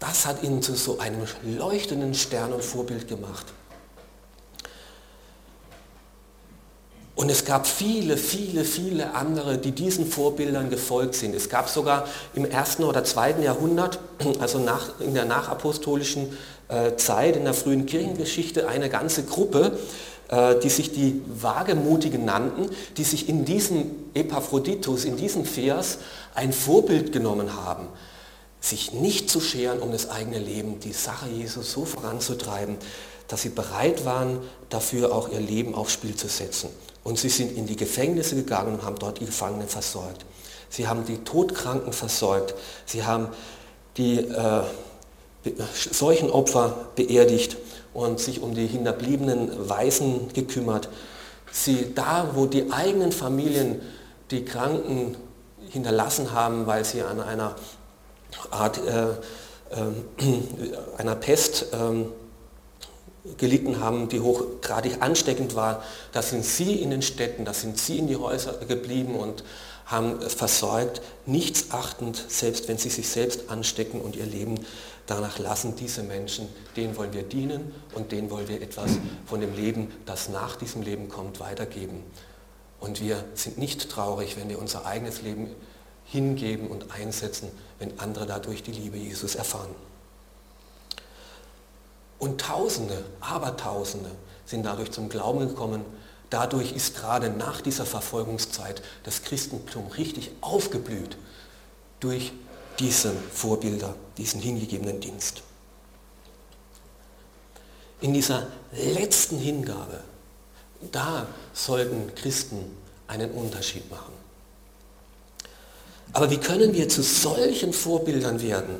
Das 0.00 0.26
hat 0.26 0.42
ihn 0.42 0.62
zu 0.62 0.74
so 0.74 0.98
einem 0.98 1.22
leuchtenden 1.44 2.14
Stern 2.14 2.52
und 2.52 2.64
Vorbild 2.64 3.08
gemacht. 3.08 3.46
Und 7.18 7.30
es 7.30 7.44
gab 7.44 7.66
viele, 7.66 8.16
viele, 8.16 8.64
viele 8.64 9.12
andere, 9.16 9.58
die 9.58 9.72
diesen 9.72 10.06
Vorbildern 10.06 10.70
gefolgt 10.70 11.16
sind. 11.16 11.34
Es 11.34 11.48
gab 11.48 11.68
sogar 11.68 12.06
im 12.32 12.48
ersten 12.48 12.84
oder 12.84 13.02
zweiten 13.02 13.42
Jahrhundert, 13.42 13.98
also 14.38 14.60
nach, 14.60 15.00
in 15.00 15.14
der 15.14 15.24
nachapostolischen 15.24 16.38
äh, 16.68 16.94
Zeit, 16.94 17.34
in 17.34 17.42
der 17.42 17.54
frühen 17.54 17.86
Kirchengeschichte, 17.86 18.68
eine 18.68 18.88
ganze 18.88 19.24
Gruppe, 19.24 19.76
äh, 20.28 20.60
die 20.60 20.68
sich 20.68 20.92
die 20.92 21.20
Wagemutigen 21.26 22.24
nannten, 22.24 22.70
die 22.96 23.02
sich 23.02 23.28
in 23.28 23.44
diesem 23.44 23.90
Epaphroditus, 24.14 25.04
in 25.04 25.16
diesem 25.16 25.44
Vers 25.44 25.98
ein 26.36 26.52
Vorbild 26.52 27.10
genommen 27.10 27.56
haben, 27.56 27.88
sich 28.60 28.92
nicht 28.92 29.28
zu 29.28 29.40
scheren 29.40 29.80
um 29.80 29.90
das 29.90 30.08
eigene 30.08 30.38
Leben, 30.38 30.78
die 30.78 30.92
Sache 30.92 31.28
Jesus 31.28 31.72
so 31.72 31.84
voranzutreiben, 31.84 32.76
dass 33.26 33.42
sie 33.42 33.48
bereit 33.48 34.04
waren, 34.04 34.38
dafür 34.68 35.12
auch 35.12 35.32
ihr 35.32 35.40
Leben 35.40 35.74
aufs 35.74 35.94
Spiel 35.94 36.14
zu 36.14 36.28
setzen. 36.28 36.68
Und 37.04 37.18
sie 37.18 37.28
sind 37.28 37.56
in 37.56 37.66
die 37.66 37.76
Gefängnisse 37.76 38.34
gegangen 38.36 38.74
und 38.74 38.82
haben 38.82 38.96
dort 38.98 39.20
die 39.20 39.26
Gefangenen 39.26 39.68
versorgt. 39.68 40.24
Sie 40.68 40.86
haben 40.86 41.04
die 41.06 41.18
Todkranken 41.18 41.92
versorgt. 41.92 42.54
Sie 42.84 43.04
haben 43.04 43.28
die 43.96 44.18
äh, 44.18 44.62
Seuchenopfer 45.72 46.88
beerdigt 46.94 47.56
und 47.94 48.20
sich 48.20 48.42
um 48.42 48.54
die 48.54 48.66
hinterbliebenen 48.66 49.68
Waisen 49.68 50.32
gekümmert. 50.32 50.88
Sie 51.50 51.94
da, 51.94 52.30
wo 52.34 52.46
die 52.46 52.70
eigenen 52.70 53.12
Familien 53.12 53.80
die 54.30 54.44
Kranken 54.44 55.16
hinterlassen 55.70 56.32
haben, 56.32 56.66
weil 56.66 56.84
sie 56.84 57.02
an 57.02 57.20
einer 57.20 57.56
Art 58.50 58.78
äh, 58.78 59.08
äh, 59.70 59.86
einer 60.98 61.14
Pest 61.14 61.66
äh, 61.72 62.04
gelitten 63.36 63.80
haben, 63.80 64.08
die 64.08 64.20
hochgradig 64.20 65.00
ansteckend 65.00 65.54
war, 65.54 65.82
da 66.12 66.22
sind 66.22 66.44
sie 66.44 66.76
in 66.76 66.90
den 66.90 67.02
Städten, 67.02 67.44
da 67.44 67.52
sind 67.52 67.78
sie 67.78 67.98
in 67.98 68.06
die 68.06 68.16
Häuser 68.16 68.54
geblieben 68.66 69.16
und 69.16 69.44
haben 69.86 70.20
versorgt, 70.20 71.00
nichts 71.26 71.70
achtend, 71.70 72.22
selbst 72.28 72.68
wenn 72.68 72.78
sie 72.78 72.90
sich 72.90 73.08
selbst 73.08 73.50
anstecken 73.50 74.00
und 74.00 74.16
ihr 74.16 74.26
Leben 74.26 74.56
danach 75.06 75.38
lassen, 75.38 75.76
diese 75.76 76.02
Menschen, 76.02 76.48
denen 76.76 76.96
wollen 76.96 77.14
wir 77.14 77.22
dienen 77.22 77.74
und 77.94 78.12
denen 78.12 78.30
wollen 78.30 78.48
wir 78.48 78.60
etwas 78.60 78.90
von 79.24 79.40
dem 79.40 79.54
Leben, 79.54 79.90
das 80.04 80.28
nach 80.28 80.56
diesem 80.56 80.82
Leben 80.82 81.08
kommt, 81.08 81.40
weitergeben. 81.40 82.02
Und 82.80 83.00
wir 83.00 83.24
sind 83.34 83.58
nicht 83.58 83.90
traurig, 83.90 84.36
wenn 84.36 84.48
wir 84.48 84.58
unser 84.58 84.84
eigenes 84.84 85.22
Leben 85.22 85.48
hingeben 86.04 86.68
und 86.68 86.92
einsetzen, 86.92 87.50
wenn 87.78 87.98
andere 87.98 88.26
dadurch 88.26 88.62
die 88.62 88.72
Liebe 88.72 88.98
Jesus 88.98 89.34
erfahren. 89.34 89.74
Und 92.18 92.40
Tausende, 92.40 93.04
Abertausende 93.20 94.10
sind 94.44 94.64
dadurch 94.64 94.90
zum 94.90 95.08
Glauben 95.08 95.40
gekommen. 95.40 95.84
Dadurch 96.30 96.72
ist 96.72 96.96
gerade 96.96 97.30
nach 97.30 97.60
dieser 97.60 97.86
Verfolgungszeit 97.86 98.82
das 99.04 99.22
Christentum 99.22 99.86
richtig 99.88 100.30
aufgeblüht 100.40 101.16
durch 102.00 102.32
diese 102.78 103.12
Vorbilder, 103.32 103.94
diesen 104.16 104.40
hingegebenen 104.40 105.00
Dienst. 105.00 105.42
In 108.00 108.14
dieser 108.14 108.46
letzten 108.72 109.38
Hingabe, 109.38 110.00
da 110.92 111.26
sollten 111.52 112.14
Christen 112.14 112.76
einen 113.08 113.32
Unterschied 113.32 113.90
machen. 113.90 114.12
Aber 116.12 116.30
wie 116.30 116.38
können 116.38 116.72
wir 116.74 116.88
zu 116.88 117.02
solchen 117.02 117.72
Vorbildern 117.72 118.40
werden? 118.40 118.76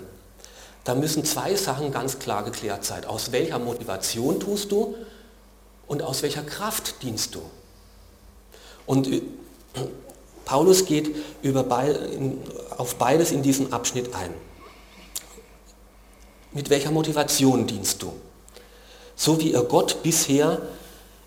Da 0.89 0.95
müssen 0.95 1.23
zwei 1.23 1.55
Sachen 1.55 1.93
ganz 1.93 2.19
klar 2.19 2.45
geklärt 2.45 2.83
sein. 2.83 3.05
Aus 3.05 3.31
welcher 3.31 3.59
Motivation 3.59 4.41
tust 4.41 4.73
du 4.73 4.95
und 5.87 6.01
aus 6.01 6.23
welcher 6.23 6.43
Kraft 6.43 7.03
dienst 7.03 7.35
du? 7.35 7.43
Und 8.87 9.07
äh, 9.07 9.21
Paulus 10.47 10.87
geht 10.87 11.15
auf 12.79 12.95
beides 12.95 13.33
in 13.33 13.43
diesem 13.43 13.71
Abschnitt 13.71 14.15
ein. 14.15 14.33
Mit 16.53 16.71
welcher 16.71 16.91
Motivation 16.91 17.67
dienst 17.67 18.03
du? 18.03 18.15
So 19.15 19.39
wie 19.41 19.53
ihr 19.53 19.65
Gott 19.65 20.03
bisher 20.03 20.63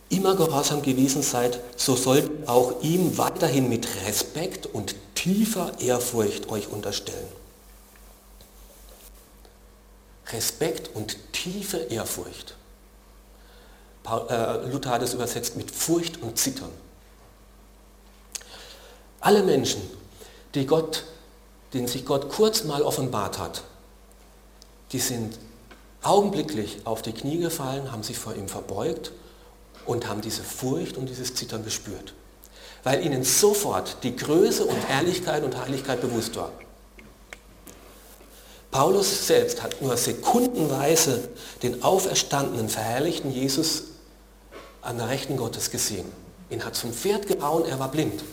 immer 0.09 0.35
gehorsam 0.35 0.81
gewesen 0.81 1.21
seid, 1.21 1.59
so 1.75 1.95
sollt 1.95 2.47
auch 2.47 2.81
ihm 2.81 3.15
weiterhin 3.19 3.69
mit 3.69 3.87
Respekt 4.07 4.65
und 4.65 4.95
tiefer 5.13 5.73
Ehrfurcht 5.79 6.49
euch 6.49 6.67
unterstellen. 6.69 7.40
Respekt 10.33 10.95
und 10.95 11.17
tiefe 11.33 11.77
Ehrfurcht. 11.77 12.55
Äh, 14.05 14.67
Luther 14.71 14.91
hat 14.91 15.01
es 15.01 15.13
übersetzt 15.13 15.55
mit 15.55 15.71
Furcht 15.71 16.21
und 16.21 16.37
Zittern. 16.37 16.71
Alle 19.19 19.43
Menschen, 19.43 19.81
die 20.55 20.65
Gott, 20.65 21.03
denen 21.73 21.87
sich 21.87 22.05
Gott 22.05 22.29
kurz 22.29 22.63
mal 22.63 22.81
offenbart 22.81 23.37
hat, 23.37 23.63
die 24.91 24.99
sind 24.99 25.37
augenblicklich 26.01 26.79
auf 26.85 27.01
die 27.01 27.13
Knie 27.13 27.37
gefallen, 27.37 27.91
haben 27.91 28.03
sich 28.03 28.17
vor 28.17 28.33
ihm 28.35 28.47
verbeugt 28.49 29.11
und 29.85 30.07
haben 30.07 30.21
diese 30.21 30.43
Furcht 30.43 30.97
und 30.97 31.07
dieses 31.07 31.35
Zittern 31.35 31.63
gespürt, 31.63 32.13
weil 32.83 33.05
ihnen 33.05 33.23
sofort 33.23 33.97
die 34.03 34.15
Größe 34.15 34.65
und 34.65 34.87
Herrlichkeit 34.87 35.43
und 35.43 35.57
Heiligkeit 35.57 36.01
bewusst 36.01 36.35
war. 36.35 36.51
Paulus 38.71 39.27
selbst 39.27 39.61
hat 39.61 39.81
nur 39.81 39.97
sekundenweise 39.97 41.27
den 41.61 41.83
auferstandenen, 41.83 42.69
verherrlichten 42.69 43.31
Jesus 43.31 43.83
an 44.81 44.97
der 44.97 45.09
Rechten 45.09 45.35
Gottes 45.35 45.69
gesehen. 45.71 46.05
Ihn 46.49 46.63
hat 46.63 46.75
zum 46.75 46.93
Pferd 46.93 47.27
gehauen, 47.27 47.65
er 47.65 47.79
war 47.79 47.91
blind. 47.91 48.23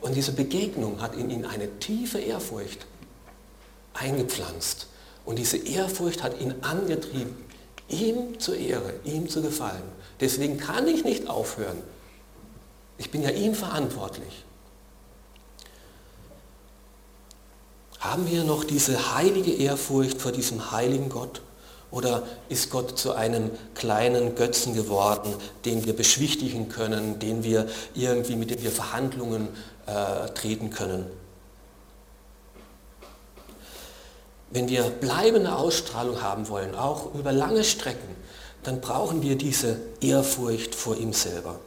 Und 0.00 0.14
diese 0.14 0.32
Begegnung 0.32 1.00
hat 1.00 1.14
in 1.14 1.30
ihn 1.30 1.46
eine 1.46 1.78
tiefe 1.78 2.18
Ehrfurcht 2.18 2.86
eingepflanzt. 3.94 4.88
Und 5.24 5.38
diese 5.38 5.56
Ehrfurcht 5.56 6.22
hat 6.22 6.40
ihn 6.40 6.54
angetrieben, 6.62 7.36
ihm 7.88 8.38
zur 8.38 8.56
Ehre, 8.56 8.94
ihm 9.04 9.28
zu 9.28 9.42
gefallen. 9.42 9.82
Deswegen 10.20 10.58
kann 10.58 10.86
ich 10.86 11.04
nicht 11.04 11.28
aufhören. 11.28 11.82
Ich 12.98 13.10
bin 13.10 13.22
ja 13.22 13.30
ihm 13.30 13.54
verantwortlich. 13.54 14.45
Haben 18.06 18.30
wir 18.30 18.44
noch 18.44 18.62
diese 18.62 19.16
heilige 19.16 19.52
Ehrfurcht 19.52 20.22
vor 20.22 20.30
diesem 20.30 20.70
heiligen 20.70 21.08
Gott? 21.08 21.40
Oder 21.90 22.22
ist 22.48 22.70
Gott 22.70 22.96
zu 22.96 23.14
einem 23.14 23.50
kleinen 23.74 24.36
Götzen 24.36 24.74
geworden, 24.74 25.34
den 25.64 25.84
wir 25.84 25.94
beschwichtigen 25.94 26.68
können, 26.68 27.18
den 27.18 27.42
wir 27.42 27.66
irgendwie, 27.94 28.36
mit 28.36 28.50
dem 28.50 28.62
wir 28.62 28.70
Verhandlungen 28.70 29.48
äh, 29.86 30.28
treten 30.34 30.70
können? 30.70 31.06
Wenn 34.50 34.68
wir 34.68 34.84
bleibende 34.84 35.56
Ausstrahlung 35.56 36.22
haben 36.22 36.48
wollen, 36.48 36.76
auch 36.76 37.12
über 37.12 37.32
lange 37.32 37.64
Strecken, 37.64 38.14
dann 38.62 38.80
brauchen 38.80 39.22
wir 39.22 39.36
diese 39.36 39.80
Ehrfurcht 40.00 40.76
vor 40.76 40.96
ihm 40.96 41.12
selber. 41.12 41.58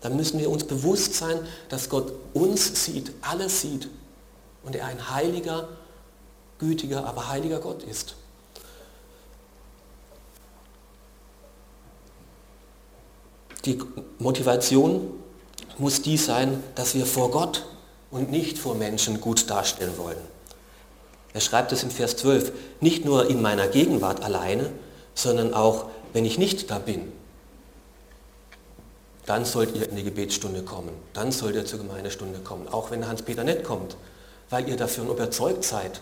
Dann 0.00 0.16
müssen 0.16 0.40
wir 0.40 0.48
uns 0.48 0.64
bewusst 0.64 1.14
sein, 1.14 1.38
dass 1.68 1.90
Gott 1.90 2.14
uns 2.32 2.82
sieht, 2.82 3.12
alles 3.20 3.60
sieht 3.60 3.88
und 4.62 4.74
er 4.74 4.86
ein 4.86 5.10
heiliger 5.10 5.68
gütiger, 6.62 7.04
aber 7.06 7.28
heiliger 7.28 7.58
Gott 7.58 7.82
ist. 7.82 8.14
Die 13.64 13.78
Motivation 14.18 15.10
muss 15.78 16.02
die 16.02 16.16
sein, 16.16 16.62
dass 16.74 16.94
wir 16.94 17.04
vor 17.04 17.30
Gott 17.30 17.66
und 18.10 18.30
nicht 18.30 18.58
vor 18.58 18.74
Menschen 18.74 19.20
gut 19.20 19.50
darstellen 19.50 19.96
wollen. 19.98 20.18
Er 21.34 21.40
schreibt 21.40 21.72
es 21.72 21.82
im 21.82 21.90
Vers 21.90 22.16
12, 22.16 22.52
nicht 22.80 23.04
nur 23.04 23.28
in 23.28 23.42
meiner 23.42 23.68
Gegenwart 23.68 24.22
alleine, 24.22 24.70
sondern 25.14 25.54
auch, 25.54 25.86
wenn 26.12 26.24
ich 26.24 26.38
nicht 26.38 26.70
da 26.70 26.78
bin. 26.78 27.10
Dann 29.26 29.44
sollt 29.44 29.74
ihr 29.74 29.88
in 29.88 29.96
die 29.96 30.04
Gebetsstunde 30.04 30.62
kommen, 30.62 30.90
dann 31.12 31.32
sollt 31.32 31.54
ihr 31.54 31.64
zur 31.64 31.78
Gemeindestunde 31.78 32.40
kommen, 32.40 32.68
auch 32.68 32.90
wenn 32.90 33.06
Hans-Peter 33.06 33.44
nicht 33.44 33.64
kommt, 33.64 33.96
weil 34.50 34.68
ihr 34.68 34.76
dafür 34.76 35.08
überzeugt 35.08 35.64
seid, 35.64 36.00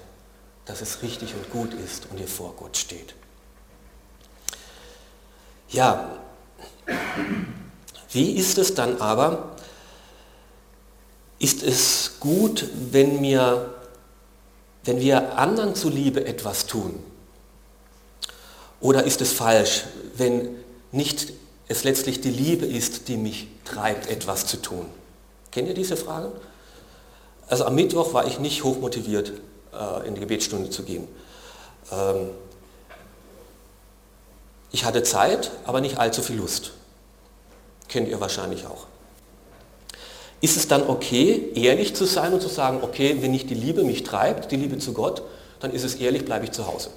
dass 0.64 0.80
es 0.80 1.02
richtig 1.02 1.34
und 1.34 1.50
gut 1.50 1.74
ist 1.74 2.06
und 2.10 2.20
ihr 2.20 2.28
vor 2.28 2.54
Gott 2.56 2.76
steht. 2.76 3.14
Ja, 5.70 6.18
wie 8.10 8.32
ist 8.32 8.58
es 8.58 8.74
dann 8.74 9.00
aber, 9.00 9.56
ist 11.38 11.62
es 11.62 12.18
gut, 12.20 12.68
wenn 12.90 13.22
wir, 13.22 13.74
wenn 14.84 15.00
wir 15.00 15.38
anderen 15.38 15.74
zuliebe 15.74 16.26
etwas 16.26 16.66
tun? 16.66 17.02
Oder 18.80 19.04
ist 19.04 19.20
es 19.20 19.32
falsch, 19.32 19.84
wenn 20.16 20.56
nicht 20.90 21.32
es 21.68 21.84
letztlich 21.84 22.20
die 22.20 22.30
Liebe 22.30 22.66
ist, 22.66 23.08
die 23.08 23.16
mich 23.16 23.48
treibt, 23.64 24.08
etwas 24.08 24.46
zu 24.46 24.60
tun? 24.60 24.86
Kennt 25.52 25.68
ihr 25.68 25.74
diese 25.74 25.96
Fragen? 25.96 26.32
Also 27.46 27.64
am 27.64 27.74
Mittwoch 27.74 28.12
war 28.12 28.26
ich 28.26 28.38
nicht 28.38 28.64
hochmotiviert, 28.64 29.32
äh, 29.72 30.06
in 30.06 30.14
die 30.14 30.20
Gebetsstunde 30.20 30.70
zu 30.70 30.83
gehen. 30.83 31.06
Ähm, 31.92 32.30
ich 34.72 34.85
hatte 34.85 35.02
Zeit, 35.02 35.50
aber 35.64 35.80
nicht 35.80 35.98
allzu 35.98 36.22
viel 36.22 36.37
Lust. 36.37 36.72
Kennt 37.88 38.09
ihr 38.09 38.20
wahrscheinlich 38.20 38.66
auch. 38.66 38.87
Ist 40.40 40.56
es 40.56 40.68
dann 40.68 40.88
okay, 40.88 41.50
ehrlich 41.54 41.94
zu 41.94 42.06
sein 42.06 42.33
und 42.33 42.40
zu 42.40 42.48
sagen, 42.48 42.78
okay, 42.83 43.16
wenn 43.20 43.30
nicht 43.30 43.50
die 43.50 43.54
Liebe 43.54 43.85
mich 43.85 44.04
treibt, 44.04 44.52
die 44.52 44.56
Liebe 44.56 44.78
zu 44.78 44.92
Gott, 44.92 45.22
dann 45.59 45.72
ist 45.72 45.85
es 45.85 45.96
ehrlich, 45.96 46.24
bleibe 46.24 46.44
ich 46.44 46.52
zu 46.52 46.66
Hause? 46.66 46.90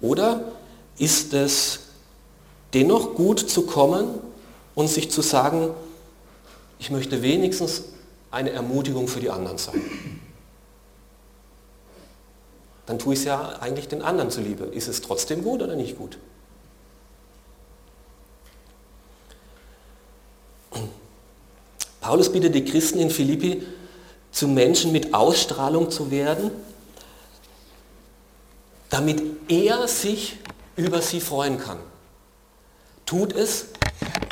Oder 0.00 0.40
ist 0.96 1.34
es 1.34 1.80
dennoch 2.72 3.14
gut 3.14 3.40
zu 3.40 3.62
kommen 3.62 4.08
und 4.74 4.88
sich 4.88 5.10
zu 5.10 5.20
sagen, 5.20 5.70
ich 6.78 6.90
möchte 6.90 7.20
wenigstens 7.20 7.84
eine 8.30 8.50
Ermutigung 8.50 9.08
für 9.08 9.20
die 9.20 9.30
anderen 9.30 9.58
sein? 9.58 9.82
Dann 12.88 12.98
tue 12.98 13.12
ich 13.12 13.20
es 13.20 13.26
ja 13.26 13.58
eigentlich 13.60 13.88
den 13.88 14.00
anderen 14.00 14.30
zuliebe. 14.30 14.64
Ist 14.64 14.88
es 14.88 15.02
trotzdem 15.02 15.44
gut 15.44 15.60
oder 15.60 15.76
nicht 15.76 15.98
gut? 15.98 16.16
Paulus 22.00 22.32
bittet 22.32 22.54
die 22.54 22.64
Christen 22.64 22.98
in 22.98 23.10
Philippi, 23.10 23.62
zu 24.32 24.48
Menschen 24.48 24.90
mit 24.92 25.12
Ausstrahlung 25.12 25.90
zu 25.90 26.10
werden, 26.10 26.50
damit 28.88 29.22
er 29.50 29.86
sich 29.86 30.38
über 30.74 31.02
sie 31.02 31.20
freuen 31.20 31.58
kann. 31.58 31.78
Tut 33.04 33.34
es, 33.34 33.66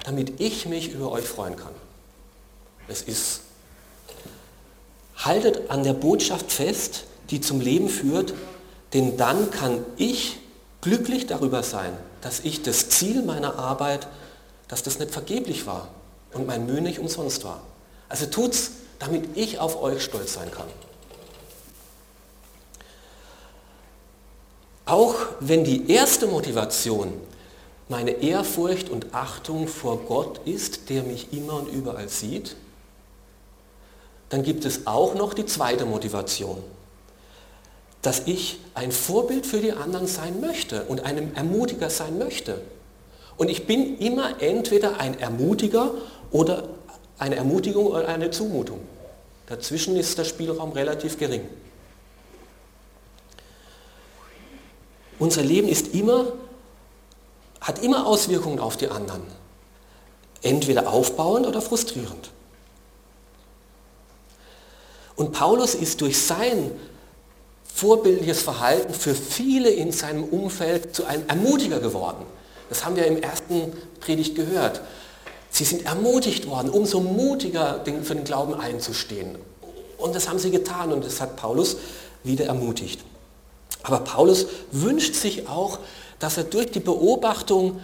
damit 0.07 0.41
ich 0.41 0.65
mich 0.65 0.95
über 0.95 1.13
euch 1.13 1.27
freuen 1.27 1.57
kann. 1.57 1.75
Es 2.89 3.03
ist, 3.03 3.43
haltet 5.17 5.69
an 5.69 5.83
der 5.83 5.93
Botschaft 5.93 6.51
fest, 6.51 7.05
die 7.31 7.41
zum 7.41 7.61
Leben 7.61 7.89
führt, 7.89 8.35
denn 8.93 9.17
dann 9.17 9.51
kann 9.51 9.85
ich 9.97 10.39
glücklich 10.81 11.27
darüber 11.27 11.63
sein, 11.63 11.93
dass 12.21 12.41
ich 12.41 12.63
das 12.63 12.89
Ziel 12.89 13.23
meiner 13.23 13.59
Arbeit, 13.59 14.07
dass 14.69 14.83
das 14.83 14.99
nicht 14.99 15.11
vergeblich 15.11 15.67
war, 15.67 15.89
und 16.33 16.47
mein 16.47 16.67
Mühe 16.67 16.81
nicht 16.81 16.99
umsonst 16.99 17.45
war. 17.45 17.63
Also 18.09 18.27
tut's, 18.27 18.73
damit 18.99 19.37
ich 19.37 19.59
auf 19.59 19.81
euch 19.83 20.03
stolz 20.03 20.35
sein 20.35 20.51
kann. 20.51 20.67
Auch 24.85 25.17
wenn 25.41 25.65
die 25.65 25.91
erste 25.91 26.27
Motivation 26.27 27.13
meine 27.89 28.11
Ehrfurcht 28.11 28.89
und 28.89 29.15
Achtung 29.15 29.67
vor 29.69 29.99
Gott 29.99 30.41
ist, 30.45 30.89
der 30.91 31.03
mich 31.03 31.33
immer 31.33 31.55
und 31.55 31.69
überall 31.69 32.09
sieht, 32.09 32.57
dann 34.29 34.43
gibt 34.43 34.65
es 34.65 34.87
auch 34.87 35.15
noch 35.15 35.35
die 35.35 35.47
zweite 35.47 35.87
Motivation, 35.87 36.63
dass 38.07 38.23
ich 38.27 38.61
ein 38.75 38.93
Vorbild 38.93 39.47
für 39.47 39.59
die 39.59 39.73
anderen 39.73 40.07
sein 40.07 40.41
möchte 40.41 40.85
und 40.85 41.05
ein 41.05 41.35
Ermutiger 41.35 41.91
sein 41.91 42.19
möchte. 42.19 42.61
Und 43.37 43.49
ich 43.49 43.67
bin 43.67 43.99
immer 43.99 44.41
entweder 44.41 45.01
ein 45.01 45.19
Ermutiger 45.19 45.91
oder 46.31 46.69
eine 47.19 47.35
Ermutigung 47.35 47.87
oder 47.87 48.07
eine 48.07 48.31
Zumutung. 48.31 48.79
Dazwischen 49.49 49.97
ist 49.97 50.17
der 50.19 50.23
Spielraum 50.23 50.71
relativ 50.71 51.19
gering. 51.19 51.49
Unser 55.19 55.43
Leben 55.43 55.67
ist 55.67 55.93
immer, 55.93 56.33
hat 57.61 57.83
immer 57.83 58.07
Auswirkungen 58.07 58.61
auf 58.61 58.77
die 58.77 58.87
anderen. 58.87 59.25
Entweder 60.43 60.93
aufbauend 60.93 61.45
oder 61.45 61.61
frustrierend. 61.61 62.31
Und 65.17 65.33
Paulus 65.33 65.75
ist 65.75 66.03
durch 66.03 66.25
sein 66.25 66.71
vorbildliches 67.77 68.41
Verhalten 68.41 68.95
für 68.95 69.15
viele 69.15 69.69
in 69.69 69.93
seinem 69.93 70.25
Umfeld 70.25 70.97
zu 70.97 71.05
einem 71.05 71.29
Ermutiger 71.29 71.79
geworden. 71.79 72.25
Das 72.71 72.87
haben 72.87 72.97
wir 72.97 73.05
im 73.05 73.23
ersten 73.23 73.71
Predigt 74.01 74.35
gehört. 74.35 74.81
Sie 75.51 75.65
sind 75.65 75.85
ermutigt 75.85 76.49
worden, 76.49 76.71
umso 76.71 77.01
mutiger 77.01 77.85
für 78.03 78.15
den 78.15 78.25
Glauben 78.25 78.55
einzustehen. 78.55 79.37
Und 79.99 80.15
das 80.15 80.27
haben 80.27 80.39
sie 80.39 80.51
getan 80.51 80.91
und 80.91 81.05
das 81.05 81.21
hat 81.21 81.37
Paulus 81.37 81.77
wieder 82.25 82.47
ermutigt. 82.47 83.03
Aber 83.83 84.01
Paulus 84.01 84.47
wünscht 84.73 85.15
sich 85.15 85.47
auch, 85.47 85.79
dass 86.19 86.39
er 86.39 86.45
durch 86.45 86.71
die 86.71 86.81
Beobachtung 86.81 87.81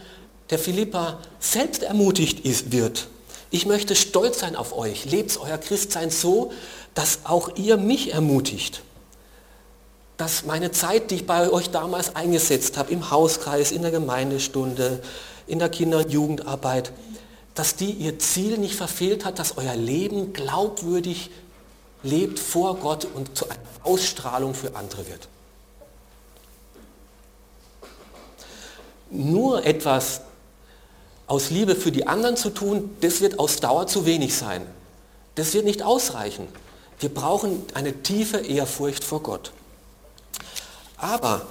der 0.48 0.59
Philippa 0.59 1.18
selbst 1.38 1.83
ermutigt 1.83 2.46
ist, 2.46 2.72
wird. 2.72 3.09
Ich 3.50 3.66
möchte 3.66 3.94
stolz 3.94 4.40
sein 4.40 4.57
auf 4.57 4.74
euch. 4.74 5.05
Lebt 5.05 5.38
euer 5.38 5.59
Christsein 5.59 6.09
so, 6.09 6.50
dass 6.94 7.20
auch 7.24 7.57
ihr 7.57 7.76
mich 7.76 8.14
ermutigt. 8.14 8.81
Dass 10.22 10.44
meine 10.44 10.70
Zeit, 10.70 11.11
die 11.11 11.16
ich 11.16 11.26
bei 11.26 11.50
euch 11.50 11.70
damals 11.70 12.14
eingesetzt 12.14 12.78
habe, 12.78 12.92
im 12.92 13.11
Hauskreis, 13.11 13.72
in 13.72 13.82
der 13.82 13.90
Gemeindestunde, 13.90 15.02
in 15.48 15.58
der 15.58 15.68
Kinder- 15.68 15.98
und 15.98 16.12
Jugendarbeit, 16.12 16.92
dass 17.56 17.74
die 17.74 17.90
ihr 17.90 18.20
Ziel 18.20 18.56
nicht 18.58 18.76
verfehlt 18.76 19.24
hat, 19.24 19.40
dass 19.40 19.58
euer 19.58 19.74
Leben 19.74 20.32
glaubwürdig 20.32 21.32
lebt 22.04 22.38
vor 22.38 22.76
Gott 22.76 23.04
und 23.12 23.37
zu 23.37 23.50
einer 23.50 23.58
Ausstrahlung 23.82 24.54
für 24.54 24.76
andere 24.76 25.08
wird. 25.08 25.26
Nur 29.11 29.66
etwas 29.66 30.20
aus 31.26 31.50
Liebe 31.50 31.74
für 31.74 31.90
die 31.90 32.06
anderen 32.06 32.37
zu 32.37 32.50
tun, 32.50 32.96
das 33.00 33.20
wird 33.20 33.40
aus 33.40 33.56
Dauer 33.56 33.88
zu 33.88 34.06
wenig 34.06 34.37
sein. 34.37 34.64
Das 35.35 35.52
wird 35.52 35.64
nicht 35.64 35.82
ausreichen. 35.82 36.46
Wir 37.00 37.12
brauchen 37.12 37.64
eine 37.74 38.04
tiefe 38.04 38.37
Ehrfurcht 38.37 39.02
vor 39.02 39.20
Gott. 39.24 39.50
Aber 41.02 41.42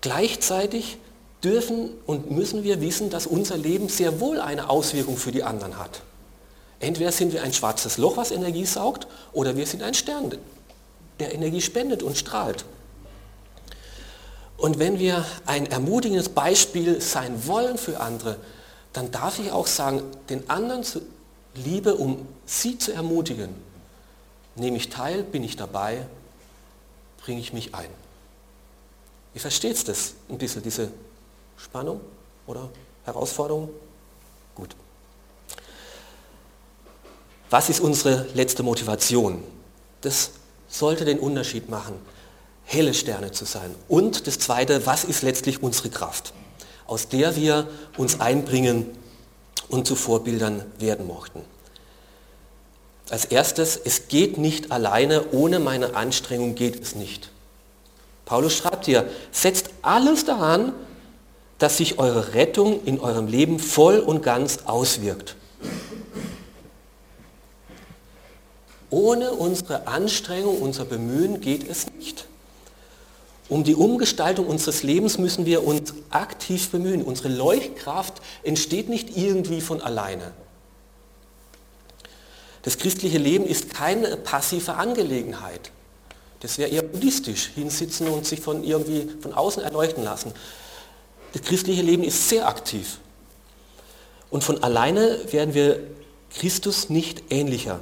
gleichzeitig 0.00 0.98
dürfen 1.42 1.90
und 2.04 2.32
müssen 2.32 2.64
wir 2.64 2.80
wissen, 2.80 3.10
dass 3.10 3.28
unser 3.28 3.56
Leben 3.56 3.88
sehr 3.88 4.18
wohl 4.18 4.40
eine 4.40 4.68
Auswirkung 4.68 5.16
für 5.16 5.30
die 5.30 5.44
anderen 5.44 5.78
hat. 5.78 6.02
Entweder 6.80 7.12
sind 7.12 7.32
wir 7.32 7.44
ein 7.44 7.52
schwarzes 7.52 7.96
Loch, 7.96 8.16
was 8.16 8.32
Energie 8.32 8.66
saugt, 8.66 9.06
oder 9.32 9.56
wir 9.56 9.66
sind 9.66 9.84
ein 9.84 9.94
Stern, 9.94 10.36
der 11.20 11.32
Energie 11.32 11.60
spendet 11.60 12.02
und 12.02 12.18
strahlt. 12.18 12.64
Und 14.56 14.80
wenn 14.80 14.98
wir 14.98 15.24
ein 15.46 15.66
ermutigendes 15.66 16.30
Beispiel 16.30 17.00
sein 17.00 17.46
wollen 17.46 17.78
für 17.78 18.00
andere, 18.00 18.36
dann 18.92 19.12
darf 19.12 19.38
ich 19.38 19.52
auch 19.52 19.68
sagen, 19.68 20.02
den 20.28 20.50
anderen 20.50 20.82
zu 20.82 21.02
Liebe, 21.54 21.94
um 21.94 22.26
sie 22.46 22.78
zu 22.78 22.92
ermutigen, 22.92 23.50
nehme 24.56 24.76
ich 24.76 24.88
teil, 24.88 25.22
bin 25.22 25.44
ich 25.44 25.56
dabei, 25.56 26.06
bringe 27.26 27.40
ich 27.40 27.52
mich 27.52 27.74
ein. 27.74 27.90
Ihr 29.34 29.40
versteht 29.40 29.88
das 29.88 30.14
ein 30.28 30.38
bisschen, 30.38 30.62
diese 30.62 30.90
Spannung 31.56 32.00
oder 32.46 32.70
Herausforderung? 33.04 33.68
Gut. 34.54 34.76
Was 37.50 37.68
ist 37.68 37.80
unsere 37.80 38.28
letzte 38.34 38.62
Motivation? 38.62 39.42
Das 40.02 40.30
sollte 40.68 41.04
den 41.04 41.18
Unterschied 41.18 41.68
machen, 41.68 41.96
helle 42.64 42.94
Sterne 42.94 43.32
zu 43.32 43.44
sein. 43.44 43.74
Und 43.88 44.28
das 44.28 44.38
Zweite, 44.38 44.86
was 44.86 45.02
ist 45.02 45.22
letztlich 45.22 45.64
unsere 45.64 45.90
Kraft, 45.90 46.32
aus 46.86 47.08
der 47.08 47.34
wir 47.34 47.68
uns 47.96 48.20
einbringen 48.20 48.96
und 49.68 49.88
zu 49.88 49.96
Vorbildern 49.96 50.64
werden 50.78 51.08
mochten? 51.08 51.42
Als 53.08 53.24
erstes, 53.24 53.76
es 53.82 54.08
geht 54.08 54.36
nicht 54.36 54.72
alleine, 54.72 55.30
ohne 55.32 55.60
meine 55.60 55.94
Anstrengung 55.94 56.54
geht 56.54 56.82
es 56.82 56.96
nicht. 56.96 57.30
Paulus 58.24 58.54
schreibt 58.56 58.86
hier, 58.86 59.08
setzt 59.30 59.70
alles 59.82 60.24
daran, 60.24 60.72
dass 61.58 61.76
sich 61.76 61.98
eure 61.98 62.34
Rettung 62.34 62.84
in 62.84 63.00
eurem 63.00 63.28
Leben 63.28 63.60
voll 63.60 64.00
und 64.00 64.22
ganz 64.22 64.60
auswirkt. 64.66 65.36
Ohne 68.90 69.32
unsere 69.32 69.86
Anstrengung, 69.86 70.60
unser 70.60 70.84
Bemühen 70.84 71.40
geht 71.40 71.68
es 71.68 71.86
nicht. 71.92 72.26
Um 73.48 73.62
die 73.62 73.76
Umgestaltung 73.76 74.46
unseres 74.46 74.82
Lebens 74.82 75.18
müssen 75.18 75.46
wir 75.46 75.64
uns 75.64 75.94
aktiv 76.10 76.70
bemühen. 76.70 77.02
Unsere 77.02 77.28
Leuchtkraft 77.28 78.14
entsteht 78.42 78.88
nicht 78.88 79.16
irgendwie 79.16 79.60
von 79.60 79.80
alleine. 79.80 80.32
Das 82.66 82.78
christliche 82.78 83.18
Leben 83.18 83.46
ist 83.46 83.72
keine 83.72 84.16
passive 84.16 84.74
Angelegenheit. 84.74 85.70
Das 86.40 86.58
wäre 86.58 86.68
eher 86.68 86.82
buddhistisch, 86.82 87.52
hinsitzen 87.54 88.08
und 88.08 88.26
sich 88.26 88.40
von 88.40 88.64
irgendwie 88.64 89.08
von 89.20 89.32
außen 89.32 89.62
erleuchten 89.62 90.02
lassen. 90.02 90.32
Das 91.32 91.42
christliche 91.42 91.82
Leben 91.82 92.02
ist 92.02 92.28
sehr 92.28 92.48
aktiv. 92.48 92.98
Und 94.30 94.42
von 94.42 94.64
alleine 94.64 95.32
werden 95.32 95.54
wir 95.54 95.78
Christus 96.36 96.90
nicht 96.90 97.30
ähnlicher. 97.30 97.78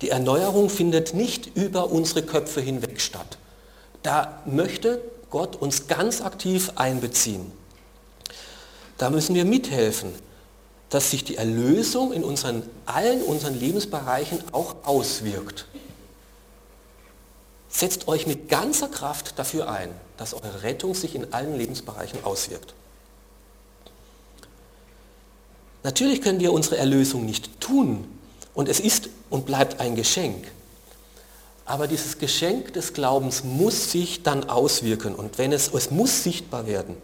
Die 0.00 0.10
Erneuerung 0.10 0.70
findet 0.70 1.12
nicht 1.12 1.56
über 1.56 1.90
unsere 1.90 2.22
Köpfe 2.22 2.60
hinweg 2.60 3.00
statt. 3.00 3.36
Da 4.04 4.42
möchte 4.46 5.02
Gott 5.30 5.56
uns 5.56 5.88
ganz 5.88 6.20
aktiv 6.20 6.70
einbeziehen. 6.76 7.50
Da 8.96 9.10
müssen 9.10 9.34
wir 9.34 9.44
mithelfen, 9.44 10.12
dass 10.90 11.10
sich 11.10 11.24
die 11.24 11.36
Erlösung 11.36 12.12
in 12.12 12.24
unseren, 12.24 12.64
allen 12.84 13.22
unseren 13.22 13.58
Lebensbereichen 13.58 14.42
auch 14.52 14.74
auswirkt. 14.84 15.66
Setzt 17.68 18.08
euch 18.08 18.26
mit 18.26 18.48
ganzer 18.48 18.88
Kraft 18.88 19.38
dafür 19.38 19.70
ein, 19.70 19.90
dass 20.16 20.34
eure 20.34 20.64
Rettung 20.64 20.94
sich 20.94 21.14
in 21.14 21.32
allen 21.32 21.56
Lebensbereichen 21.56 22.24
auswirkt. 22.24 22.74
Natürlich 25.84 26.20
können 26.20 26.40
wir 26.40 26.52
unsere 26.52 26.76
Erlösung 26.76 27.24
nicht 27.24 27.60
tun 27.60 28.06
und 28.52 28.68
es 28.68 28.80
ist 28.80 29.08
und 29.30 29.46
bleibt 29.46 29.80
ein 29.80 29.94
Geschenk. 29.94 30.50
Aber 31.64 31.86
dieses 31.86 32.18
Geschenk 32.18 32.72
des 32.72 32.92
Glaubens 32.92 33.44
muss 33.44 33.92
sich 33.92 34.24
dann 34.24 34.50
auswirken 34.50 35.14
und 35.14 35.38
wenn 35.38 35.52
es, 35.52 35.72
es 35.72 35.92
muss 35.92 36.24
sichtbar 36.24 36.66
werden. 36.66 36.96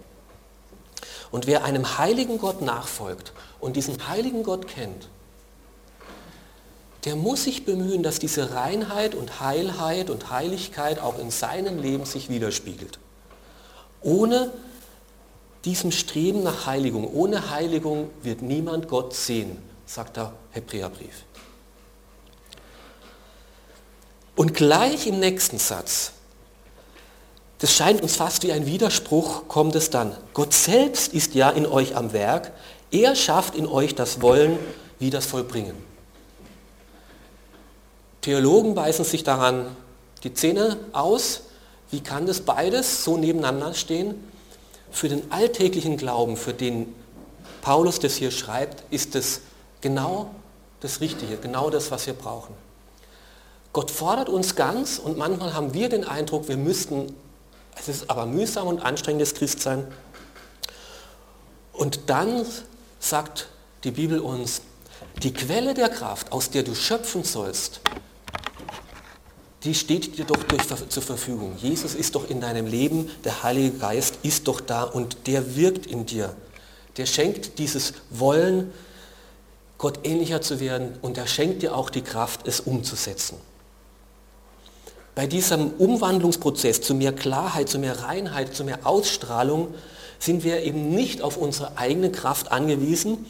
Und 1.37 1.46
wer 1.46 1.64
einem 1.64 1.99
heiligen 1.99 2.38
Gott 2.38 2.62
nachfolgt 2.62 3.35
und 3.61 3.77
diesen 3.77 4.09
heiligen 4.09 4.42
Gott 4.42 4.68
kennt, 4.68 5.11
der 7.05 7.14
muss 7.14 7.44
sich 7.44 7.66
bemühen, 7.66 8.03
dass 8.03 8.18
diese 8.18 8.55
Reinheit 8.55 9.14
und 9.14 9.38
Heilheit 9.38 10.09
und 10.09 10.31
Heiligkeit 10.31 10.99
auch 10.99 11.18
in 11.18 11.31
seinem 11.31 11.79
Leben 11.79 12.07
sich 12.07 12.31
widerspiegelt. 12.31 12.99
Ohne 14.01 14.51
diesem 15.66 15.92
Streben 15.92 16.42
nach 16.42 16.64
Heiligung, 16.64 17.07
ohne 17.12 17.51
Heiligung 17.51 18.09
wird 18.22 18.40
niemand 18.40 18.88
Gott 18.88 19.12
sehen, 19.12 19.59
sagt 19.85 20.16
der 20.16 20.33
Hebräerbrief. 20.53 21.25
Und 24.37 24.55
gleich 24.55 25.07
im 25.07 25.20
nächsten 25.20 25.59
Satz, 25.59 26.12
das 27.59 27.73
scheint 27.73 28.03
uns 28.03 28.16
fast 28.16 28.42
wie 28.42 28.53
ein 28.53 28.66
Widerspruch, 28.66 29.49
kommt 29.49 29.75
es 29.75 29.90
dann. 29.90 30.16
Gott 30.35 30.53
selbst 30.53 31.14
ist 31.14 31.35
ja 31.35 31.51
in 31.51 31.66
euch 31.66 31.97
am 31.97 32.12
Werk, 32.12 32.53
er 32.90 33.16
schafft 33.16 33.55
in 33.55 33.66
euch 33.66 33.95
das 33.95 34.21
Wollen 34.21 34.59
wie 34.99 35.11
das 35.11 35.27
Vollbringen. 35.27 35.75
Theologen 38.21 38.75
beißen 38.75 39.05
sich 39.05 39.25
daran 39.25 39.66
die 40.25 40.35
Zähne 40.35 40.79
aus. 40.92 41.42
Wie 41.90 42.01
kann 42.01 42.27
das 42.27 42.40
beides 42.40 43.05
so 43.05 43.16
nebeneinander 43.16 43.75
stehen? 43.75 44.16
Für 44.90 45.09
den 45.09 45.31
alltäglichen 45.31 45.97
Glauben, 45.97 46.37
für 46.37 46.53
den 46.53 46.95
Paulus 47.62 48.01
das 48.01 48.16
hier 48.16 48.31
schreibt, 48.31 48.83
ist 48.90 49.14
es 49.14 49.42
genau 49.81 50.31
das 50.81 51.01
Richtige, 51.01 51.37
genau 51.37 51.71
das, 51.71 51.90
was 51.90 52.07
wir 52.07 52.14
brauchen. 52.14 52.55
Gott 53.73 53.90
fordert 53.90 54.29
uns 54.29 54.57
ganz 54.57 54.99
und 54.99 55.19
manchmal 55.19 55.53
haben 55.55 55.75
wir 55.75 55.88
den 55.88 56.05
Eindruck, 56.05 56.49
wir 56.49 56.57
müssten, 56.57 57.14
es 57.79 57.89
ist 57.89 58.11
aber 58.11 58.27
mühsam 58.27 58.67
und 58.67 58.81
anstrengendes 58.81 59.35
Christsein. 59.35 59.87
Und 61.73 62.09
dann 62.09 62.45
sagt 62.99 63.49
die 63.85 63.91
Bibel 63.91 64.19
uns, 64.19 64.62
die 65.23 65.33
Quelle 65.33 65.75
der 65.75 65.89
Kraft, 65.89 66.33
aus 66.33 66.51
der 66.51 66.62
du 66.62 66.75
schöpfen 66.75 67.23
sollst, 67.23 67.81
die 69.65 69.75
steht 69.75 70.17
dir 70.17 70.25
doch 70.25 70.43
durch, 70.45 70.62
zur 70.89 71.03
Verfügung. 71.03 71.57
Jesus 71.59 71.95
ist 71.95 72.15
doch 72.15 72.31
in 72.31 72.41
deinem 72.41 72.67
Leben, 72.67 73.11
der 73.25 73.43
Heilige 73.43 73.79
Geist 73.79 74.19
ist 74.23 74.47
doch 74.49 74.61
da 74.61 74.85
und 74.85 75.27
der 75.27 75.57
wirkt 75.57 75.87
in 75.87 76.07
dir. 76.07 76.35
Der 76.97 77.07
schenkt 77.07 77.59
dieses 77.59 77.95
Wollen, 78.11 78.73
Gott 79.79 80.07
ähnlicher 80.07 80.41
zu 80.41 80.61
werden 80.61 80.99
und 81.03 81.19
er 81.19 81.27
schenkt 81.27 81.62
dir 81.62 81.75
auch 81.75 81.91
die 81.91 82.03
Kraft, 82.03 82.47
es 82.47 82.61
umzusetzen. 82.61 83.37
Bei 85.16 85.26
diesem 85.26 85.70
Umwandlungsprozess 85.70 86.83
zu 86.83 86.94
mehr 86.94 87.14
Klarheit, 87.14 87.70
zu 87.70 87.79
mehr 87.79 88.00
Reinheit, 88.00 88.55
zu 88.55 88.64
mehr 88.64 88.81
Ausstrahlung 88.87 89.74
sind 90.18 90.44
wir 90.44 90.62
eben 90.62 90.90
nicht 90.90 91.22
auf 91.22 91.38
unsere 91.38 91.79
eigene 91.79 92.12
Kraft 92.12 92.52
angewiesen. 92.52 93.24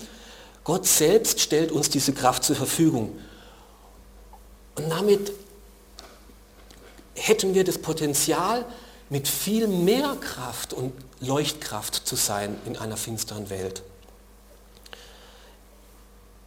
Gott 0.65 0.85
selbst 0.85 1.41
stellt 1.41 1.71
uns 1.71 1.89
diese 1.89 2.13
Kraft 2.13 2.43
zur 2.43 2.57
Verfügung. 2.57 3.17
Und 4.75 4.91
damit 4.91 5.31
hätten 7.15 7.55
wir 7.55 7.63
das 7.63 7.79
Potenzial, 7.79 8.65
mit 9.09 9.29
viel 9.29 9.69
mehr 9.69 10.17
Kraft 10.21 10.73
und 10.73 10.93
Leuchtkraft 11.21 11.95
zu 11.95 12.17
sein 12.17 12.57
in 12.67 12.77
einer 12.77 12.97
finsteren 12.97 13.49
Welt. 13.49 13.85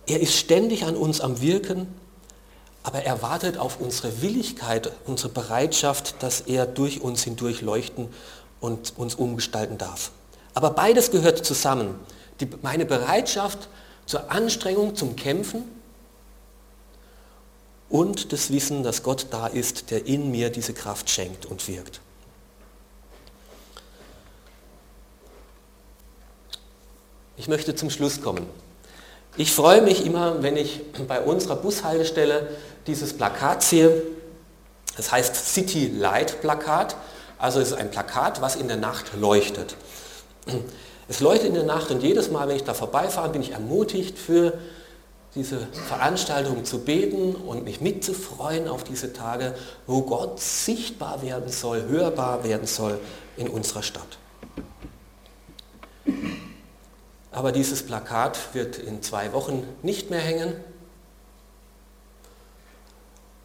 Er 0.06 0.20
ist 0.20 0.36
ständig 0.36 0.84
an 0.84 0.98
uns 0.98 1.22
am 1.22 1.40
Wirken 1.40 1.88
aber 2.90 3.04
er 3.04 3.22
wartet 3.22 3.60
auf 3.60 3.80
unsere 3.80 4.24
Willigkeit, 4.24 4.92
unsere 5.06 5.30
Bereitschaft, 5.30 6.16
dass 6.24 6.42
er 6.42 6.66
durch 6.66 7.02
uns 7.02 7.24
hindurch 7.24 7.62
leuchten 7.62 8.08
und 8.62 8.98
uns 8.98 9.14
umgestalten 9.14 9.78
darf. 9.78 10.10
Aber 10.56 10.72
beides 10.72 11.12
gehört 11.12 11.46
zusammen. 11.46 12.00
Die, 12.40 12.50
meine 12.64 12.88
Bereitschaft 12.88 13.70
zur 14.08 14.32
Anstrengung, 14.32 14.96
zum 14.96 15.16
Kämpfen 15.16 15.66
und 17.90 18.34
das 18.34 18.50
Wissen, 18.50 18.82
dass 18.82 19.04
Gott 19.04 19.28
da 19.30 19.46
ist, 19.46 19.92
der 19.92 20.08
in 20.08 20.32
mir 20.32 20.50
diese 20.50 20.74
Kraft 20.74 21.12
schenkt 21.12 21.46
und 21.46 21.68
wirkt. 21.68 22.02
Ich 27.38 27.48
möchte 27.48 27.76
zum 27.76 27.92
Schluss 27.92 28.20
kommen. 28.20 28.48
Ich 29.40 29.54
freue 29.54 29.82
mich 29.82 30.06
immer, 30.06 30.44
wenn 30.44 30.58
ich 30.58 30.82
bei 31.08 31.22
unserer 31.22 31.56
Bushaltestelle 31.56 32.50
dieses 32.88 33.14
Plakat 33.14 33.64
sehe. 33.64 34.02
Das 34.98 35.14
heißt 35.14 35.34
City 35.34 35.88
Light 35.88 36.42
Plakat. 36.42 36.98
Also 37.38 37.62
es 37.62 37.70
ist 37.70 37.78
ein 37.78 37.90
Plakat, 37.90 38.42
was 38.42 38.58
in 38.58 38.68
der 38.68 38.76
Nacht 38.76 39.14
leuchtet. 39.18 39.78
Es 41.08 41.22
leuchtet 41.22 41.48
in 41.48 41.54
der 41.54 41.64
Nacht 41.64 41.90
und 41.90 42.04
jedes 42.04 42.30
Mal, 42.30 42.50
wenn 42.50 42.58
ich 42.58 42.66
da 42.66 42.74
vorbeifahre, 42.74 43.30
bin 43.30 43.42
ich 43.42 43.52
ermutigt, 43.52 44.20
für 44.20 44.56
diese 45.36 45.70
Veranstaltung 45.88 46.66
zu 46.66 46.80
beten 46.80 47.34
und 47.34 47.64
mich 47.64 47.80
mitzufreuen 47.80 48.68
auf 48.68 48.84
diese 48.84 49.14
Tage, 49.14 49.56
wo 49.88 50.02
Gott 50.02 50.42
sichtbar 50.42 51.22
werden 51.22 51.50
soll, 51.50 51.84
hörbar 51.88 52.44
werden 52.44 52.68
soll 52.68 53.00
in 53.38 53.48
unserer 53.48 53.84
Stadt. 53.84 54.19
Aber 57.40 57.54
dieses 57.54 57.84
Plakat 57.84 58.54
wird 58.54 58.80
in 58.80 59.02
zwei 59.02 59.32
Wochen 59.32 59.66
nicht 59.82 60.10
mehr 60.10 60.20
hängen 60.20 60.62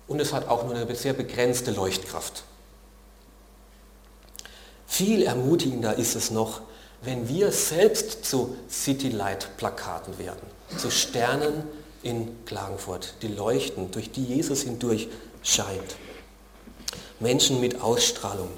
und 0.08 0.18
es 0.20 0.32
hat 0.32 0.48
auch 0.48 0.64
nur 0.64 0.74
eine 0.74 0.96
sehr 0.96 1.12
begrenzte 1.12 1.70
Leuchtkraft. 1.70 2.42
Viel 4.88 5.22
ermutigender 5.22 5.96
ist 5.96 6.16
es 6.16 6.32
noch, 6.32 6.62
wenn 7.02 7.28
wir 7.28 7.52
selbst 7.52 8.24
zu 8.24 8.56
City 8.68 9.10
Light 9.10 9.56
Plakaten 9.58 10.18
werden, 10.18 10.42
zu 10.76 10.90
Sternen 10.90 11.62
in 12.02 12.44
Klagenfurt, 12.46 13.14
die 13.22 13.28
leuchten, 13.28 13.92
durch 13.92 14.10
die 14.10 14.24
Jesus 14.24 14.62
hindurch 14.62 15.06
scheint. 15.44 15.94
Menschen 17.20 17.60
mit 17.60 17.80
Ausstrahlung, 17.80 18.50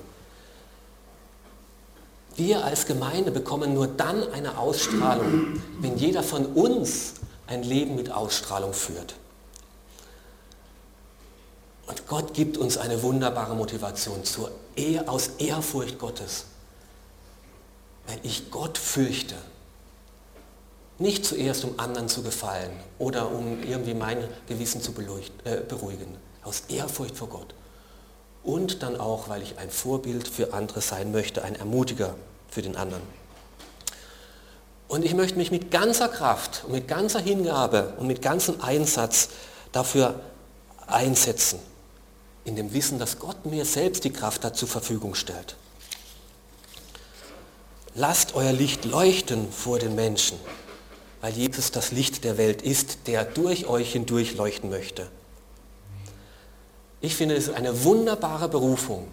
wir 2.36 2.64
als 2.64 2.86
Gemeinde 2.86 3.30
bekommen 3.30 3.74
nur 3.74 3.86
dann 3.86 4.32
eine 4.32 4.58
Ausstrahlung, 4.58 5.60
wenn 5.80 5.96
jeder 5.96 6.22
von 6.22 6.46
uns 6.46 7.14
ein 7.46 7.62
Leben 7.62 7.96
mit 7.96 8.10
Ausstrahlung 8.10 8.72
führt. 8.72 9.14
Und 11.86 12.06
Gott 12.08 12.34
gibt 12.34 12.58
uns 12.58 12.76
eine 12.76 13.02
wunderbare 13.02 13.54
Motivation 13.54 14.24
zur 14.24 14.50
Ehr, 14.74 15.08
aus 15.08 15.30
Ehrfurcht 15.38 15.98
Gottes. 15.98 16.46
Wenn 18.06 18.18
ich 18.22 18.50
Gott 18.50 18.78
fürchte, 18.78 19.36
Nicht 20.98 21.26
zuerst, 21.26 21.64
um 21.64 21.78
anderen 21.78 22.08
zu 22.08 22.22
gefallen 22.22 22.70
oder 22.98 23.30
um 23.30 23.62
irgendwie 23.62 23.92
mein 23.92 24.26
Gewissen 24.48 24.80
zu 24.80 24.92
äh, 25.44 25.60
beruhigen. 25.68 26.16
Aus 26.42 26.62
Ehrfurcht 26.68 27.16
vor 27.16 27.28
Gott. 27.28 27.54
Und 28.46 28.84
dann 28.84 28.98
auch, 28.98 29.28
weil 29.28 29.42
ich 29.42 29.58
ein 29.58 29.70
Vorbild 29.70 30.28
für 30.28 30.54
andere 30.54 30.80
sein 30.80 31.10
möchte, 31.10 31.42
ein 31.42 31.56
Ermutiger 31.56 32.14
für 32.48 32.62
den 32.62 32.76
anderen. 32.76 33.02
Und 34.86 35.04
ich 35.04 35.14
möchte 35.14 35.36
mich 35.36 35.50
mit 35.50 35.72
ganzer 35.72 36.06
Kraft 36.08 36.62
und 36.64 36.72
mit 36.72 36.86
ganzer 36.86 37.18
Hingabe 37.18 37.94
und 37.98 38.06
mit 38.06 38.22
ganzem 38.22 38.60
Einsatz 38.60 39.30
dafür 39.72 40.20
einsetzen, 40.86 41.58
in 42.44 42.54
dem 42.54 42.72
Wissen, 42.72 43.00
dass 43.00 43.18
Gott 43.18 43.46
mir 43.46 43.64
selbst 43.64 44.04
die 44.04 44.12
Kraft 44.12 44.44
dazu 44.44 44.60
zur 44.60 44.68
Verfügung 44.68 45.16
stellt. 45.16 45.56
Lasst 47.96 48.36
euer 48.36 48.52
Licht 48.52 48.84
leuchten 48.84 49.50
vor 49.50 49.80
den 49.80 49.96
Menschen, 49.96 50.38
weil 51.20 51.32
Jesus 51.32 51.72
das 51.72 51.90
Licht 51.90 52.22
der 52.22 52.38
Welt 52.38 52.62
ist, 52.62 53.08
der 53.08 53.24
durch 53.24 53.66
euch 53.66 53.90
hindurch 53.90 54.36
leuchten 54.36 54.70
möchte. 54.70 55.08
Ich 57.00 57.14
finde 57.14 57.36
es 57.36 57.50
eine 57.50 57.84
wunderbare 57.84 58.48
Berufung, 58.48 59.08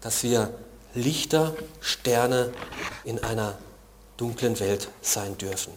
dass 0.00 0.22
wir 0.22 0.52
Lichter, 0.94 1.54
Sterne 1.80 2.52
in 3.04 3.22
einer 3.22 3.58
dunklen 4.16 4.58
Welt 4.60 4.88
sein 5.02 5.36
dürfen. 5.38 5.72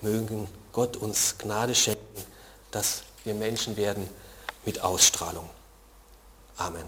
Mögen 0.00 0.48
Gott 0.72 0.96
uns 0.96 1.36
Gnade 1.38 1.74
schenken, 1.74 2.24
dass 2.70 3.02
wir 3.24 3.34
Menschen 3.34 3.76
werden 3.76 4.08
mit 4.64 4.80
Ausstrahlung. 4.80 5.48
Amen. 6.56 6.84